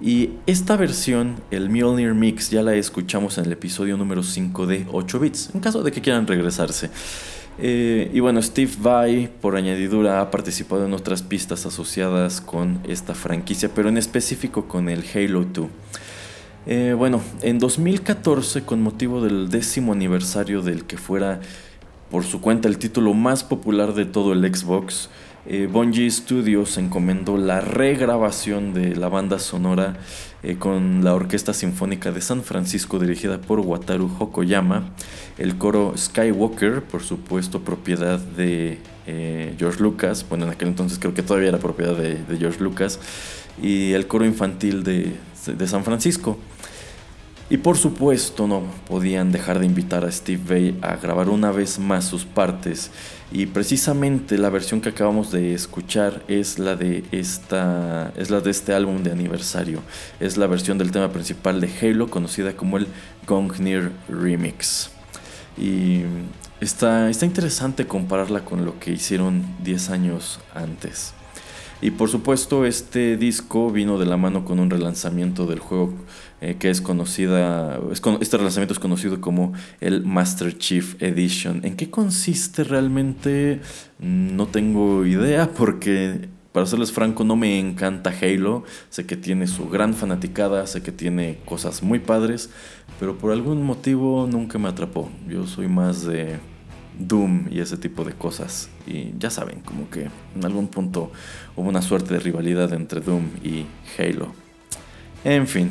Y 0.00 0.30
esta 0.46 0.76
versión, 0.76 1.36
el 1.50 1.70
Mjolnir 1.70 2.14
Mix, 2.14 2.50
ya 2.50 2.62
la 2.62 2.74
escuchamos 2.74 3.38
en 3.38 3.46
el 3.46 3.52
episodio 3.52 3.96
número 3.96 4.22
5 4.22 4.66
de 4.66 4.86
8 4.92 5.20
bits, 5.20 5.50
en 5.54 5.60
caso 5.60 5.82
de 5.82 5.92
que 5.92 6.00
quieran 6.00 6.26
regresarse. 6.26 6.90
Eh, 7.58 8.10
y 8.12 8.20
bueno, 8.20 8.42
Steve 8.42 8.72
Vai, 8.78 9.30
por 9.40 9.56
añadidura, 9.56 10.20
ha 10.20 10.30
participado 10.30 10.84
en 10.84 10.92
otras 10.92 11.22
pistas 11.22 11.64
asociadas 11.64 12.42
con 12.42 12.80
esta 12.86 13.14
franquicia, 13.14 13.70
pero 13.74 13.88
en 13.88 13.96
específico 13.96 14.68
con 14.68 14.90
el 14.90 15.04
Halo 15.14 15.44
2. 15.44 15.68
Eh, 16.66 16.94
bueno, 16.98 17.22
en 17.42 17.58
2014, 17.58 18.62
con 18.62 18.82
motivo 18.82 19.22
del 19.22 19.48
décimo 19.48 19.92
aniversario 19.92 20.62
del 20.62 20.84
que 20.84 20.98
fuera 20.98 21.40
por 22.10 22.24
su 22.24 22.40
cuenta 22.40 22.68
el 22.68 22.78
título 22.78 23.14
más 23.14 23.44
popular 23.44 23.94
de 23.94 24.04
todo 24.04 24.32
el 24.32 24.54
Xbox, 24.54 25.08
eh, 25.48 26.10
Studios 26.10 26.76
encomendó 26.78 27.36
la 27.36 27.60
regrabación 27.60 28.74
de 28.74 28.96
la 28.96 29.08
banda 29.08 29.38
sonora 29.38 29.96
eh, 30.42 30.56
con 30.56 31.04
la 31.04 31.14
Orquesta 31.14 31.52
Sinfónica 31.52 32.12
de 32.12 32.20
San 32.20 32.42
Francisco 32.42 32.98
dirigida 32.98 33.40
por 33.40 33.60
Wataru 33.60 34.10
Hokoyama, 34.18 34.90
el 35.38 35.56
coro 35.56 35.94
Skywalker, 35.96 36.82
por 36.82 37.02
supuesto 37.02 37.60
propiedad 37.60 38.18
de 38.18 38.78
eh, 39.06 39.54
George 39.58 39.82
Lucas, 39.82 40.26
bueno 40.28 40.44
en 40.44 40.50
aquel 40.50 40.68
entonces 40.68 40.98
creo 40.98 41.14
que 41.14 41.22
todavía 41.22 41.48
era 41.48 41.58
propiedad 41.58 41.96
de, 41.96 42.18
George 42.38 42.62
Lucas, 42.62 42.98
y 43.62 43.92
el 43.92 44.06
coro 44.06 44.24
infantil 44.24 44.82
de, 44.82 45.12
de 45.46 45.66
San 45.66 45.84
Francisco. 45.84 46.38
Y 47.48 47.58
por 47.58 47.76
supuesto 47.76 48.48
no 48.48 48.62
podían 48.88 49.30
dejar 49.30 49.60
de 49.60 49.66
invitar 49.66 50.04
a 50.04 50.10
Steve 50.10 50.42
Vai 50.48 50.78
a 50.82 50.96
grabar 50.96 51.28
una 51.28 51.52
vez 51.52 51.78
más 51.78 52.04
sus 52.04 52.24
partes 52.24 52.90
y 53.30 53.46
precisamente 53.46 54.38
la 54.38 54.50
versión 54.50 54.80
que 54.80 54.88
acabamos 54.88 55.30
de 55.30 55.54
escuchar 55.54 56.22
es 56.26 56.58
la 56.58 56.74
de 56.74 57.04
esta 57.12 58.12
es 58.16 58.30
la 58.30 58.40
de 58.40 58.50
este 58.50 58.72
álbum 58.72 59.02
de 59.02 59.10
aniversario. 59.12 59.80
Es 60.20 60.36
la 60.36 60.46
versión 60.46 60.78
del 60.78 60.90
tema 60.90 61.12
principal 61.12 61.60
de 61.60 61.70
Halo 61.80 62.08
conocida 62.08 62.56
como 62.56 62.78
el 62.78 62.86
Gungnir 63.26 63.92
Remix. 64.08 64.90
Y 65.56 66.02
está, 66.60 67.10
está 67.10 67.26
interesante 67.26 67.86
compararla 67.86 68.44
con 68.44 68.64
lo 68.64 68.78
que 68.78 68.92
hicieron 68.92 69.44
10 69.62 69.90
años 69.90 70.40
antes. 70.54 71.12
Y 71.82 71.90
por 71.90 72.08
supuesto 72.08 72.64
este 72.64 73.16
disco 73.16 73.70
vino 73.70 73.98
de 73.98 74.06
la 74.06 74.16
mano 74.16 74.44
con 74.44 74.60
un 74.60 74.70
relanzamiento 74.70 75.46
del 75.46 75.58
juego 75.58 75.92
eh, 76.40 76.56
que 76.58 76.68
es 76.68 76.80
conocida, 76.80 77.80
este 78.20 78.36
relanzamiento 78.36 78.74
es 78.74 78.78
conocido 78.78 79.20
como 79.20 79.52
el 79.80 80.04
Master 80.04 80.56
Chief 80.56 81.00
Edition. 81.02 81.60
¿En 81.64 81.76
qué 81.76 81.90
consiste 81.90 82.64
realmente? 82.64 83.60
No 83.98 84.46
tengo 84.46 85.06
idea 85.06 85.50
porque 85.50 86.28
para 86.56 86.64
serles 86.64 86.90
franco, 86.90 87.22
no 87.22 87.36
me 87.36 87.58
encanta 87.58 88.10
Halo. 88.18 88.64
Sé 88.88 89.04
que 89.04 89.16
tiene 89.18 89.46
su 89.46 89.68
gran 89.68 89.92
fanaticada, 89.92 90.66
sé 90.66 90.82
que 90.82 90.90
tiene 90.90 91.38
cosas 91.44 91.82
muy 91.82 91.98
padres, 91.98 92.48
pero 92.98 93.18
por 93.18 93.32
algún 93.32 93.62
motivo 93.62 94.26
nunca 94.26 94.58
me 94.58 94.70
atrapó. 94.70 95.10
Yo 95.28 95.46
soy 95.46 95.68
más 95.68 96.06
de 96.06 96.38
Doom 96.98 97.48
y 97.50 97.60
ese 97.60 97.76
tipo 97.76 98.04
de 98.04 98.14
cosas. 98.14 98.70
Y 98.86 99.12
ya 99.18 99.28
saben, 99.28 99.60
como 99.60 99.90
que 99.90 100.08
en 100.34 100.44
algún 100.46 100.68
punto 100.68 101.12
hubo 101.56 101.68
una 101.68 101.82
suerte 101.82 102.14
de 102.14 102.20
rivalidad 102.20 102.72
entre 102.72 103.02
Doom 103.02 103.24
y 103.44 103.66
Halo. 103.98 104.32
En 105.24 105.46
fin. 105.46 105.70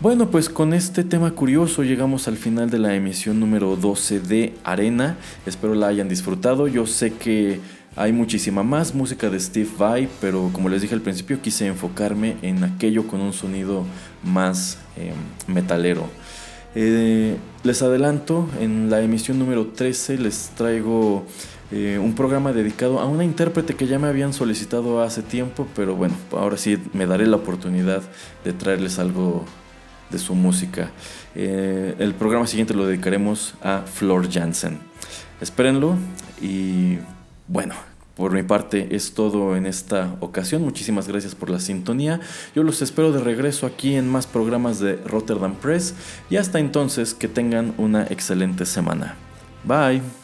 Bueno, 0.00 0.28
pues 0.28 0.48
con 0.48 0.74
este 0.74 1.04
tema 1.04 1.30
curioso 1.30 1.84
llegamos 1.84 2.26
al 2.26 2.36
final 2.36 2.68
de 2.68 2.78
la 2.78 2.94
emisión 2.96 3.38
número 3.38 3.76
12 3.76 4.20
de 4.20 4.52
Arena. 4.64 5.16
Espero 5.46 5.76
la 5.76 5.86
hayan 5.86 6.08
disfrutado. 6.08 6.66
Yo 6.66 6.84
sé 6.84 7.12
que 7.12 7.60
hay 7.94 8.12
muchísima 8.12 8.64
más 8.64 8.92
música 8.92 9.30
de 9.30 9.38
Steve 9.38 9.68
Vai, 9.78 10.08
pero 10.20 10.50
como 10.52 10.68
les 10.68 10.82
dije 10.82 10.94
al 10.94 11.00
principio 11.00 11.40
quise 11.40 11.68
enfocarme 11.68 12.36
en 12.42 12.64
aquello 12.64 13.06
con 13.06 13.20
un 13.20 13.32
sonido 13.32 13.84
más 14.24 14.78
em, 14.96 15.14
metalero. 15.54 16.08
Eh, 16.74 17.36
les 17.62 17.80
adelanto, 17.80 18.48
en 18.60 18.90
la 18.90 19.00
emisión 19.00 19.38
número 19.38 19.68
13 19.68 20.18
les 20.18 20.50
traigo 20.56 21.24
eh, 21.70 22.00
un 22.02 22.16
programa 22.16 22.52
dedicado 22.52 22.98
a 22.98 23.06
una 23.06 23.22
intérprete 23.24 23.74
que 23.74 23.86
ya 23.86 24.00
me 24.00 24.08
habían 24.08 24.32
solicitado 24.32 25.02
hace 25.02 25.22
tiempo, 25.22 25.68
pero 25.76 25.94
bueno, 25.94 26.16
ahora 26.32 26.56
sí 26.56 26.78
me 26.92 27.06
daré 27.06 27.28
la 27.28 27.36
oportunidad 27.36 28.02
de 28.44 28.52
traerles 28.52 28.98
algo 28.98 29.44
su 30.18 30.34
música. 30.34 30.90
Eh, 31.34 31.94
el 31.98 32.14
programa 32.14 32.46
siguiente 32.46 32.74
lo 32.74 32.86
dedicaremos 32.86 33.54
a 33.62 33.82
Flor 33.82 34.30
Jansen. 34.30 34.78
Espérenlo 35.40 35.96
y 36.40 36.98
bueno, 37.48 37.74
por 38.16 38.32
mi 38.32 38.42
parte 38.42 38.94
es 38.94 39.14
todo 39.14 39.56
en 39.56 39.66
esta 39.66 40.16
ocasión. 40.20 40.62
Muchísimas 40.62 41.08
gracias 41.08 41.34
por 41.34 41.50
la 41.50 41.58
sintonía. 41.58 42.20
Yo 42.54 42.62
los 42.62 42.80
espero 42.80 43.12
de 43.12 43.20
regreso 43.20 43.66
aquí 43.66 43.96
en 43.96 44.08
más 44.08 44.26
programas 44.26 44.78
de 44.78 44.96
Rotterdam 44.96 45.54
Press 45.56 45.94
y 46.30 46.36
hasta 46.36 46.60
entonces 46.60 47.14
que 47.14 47.28
tengan 47.28 47.74
una 47.76 48.04
excelente 48.04 48.66
semana. 48.66 49.16
Bye. 49.64 50.23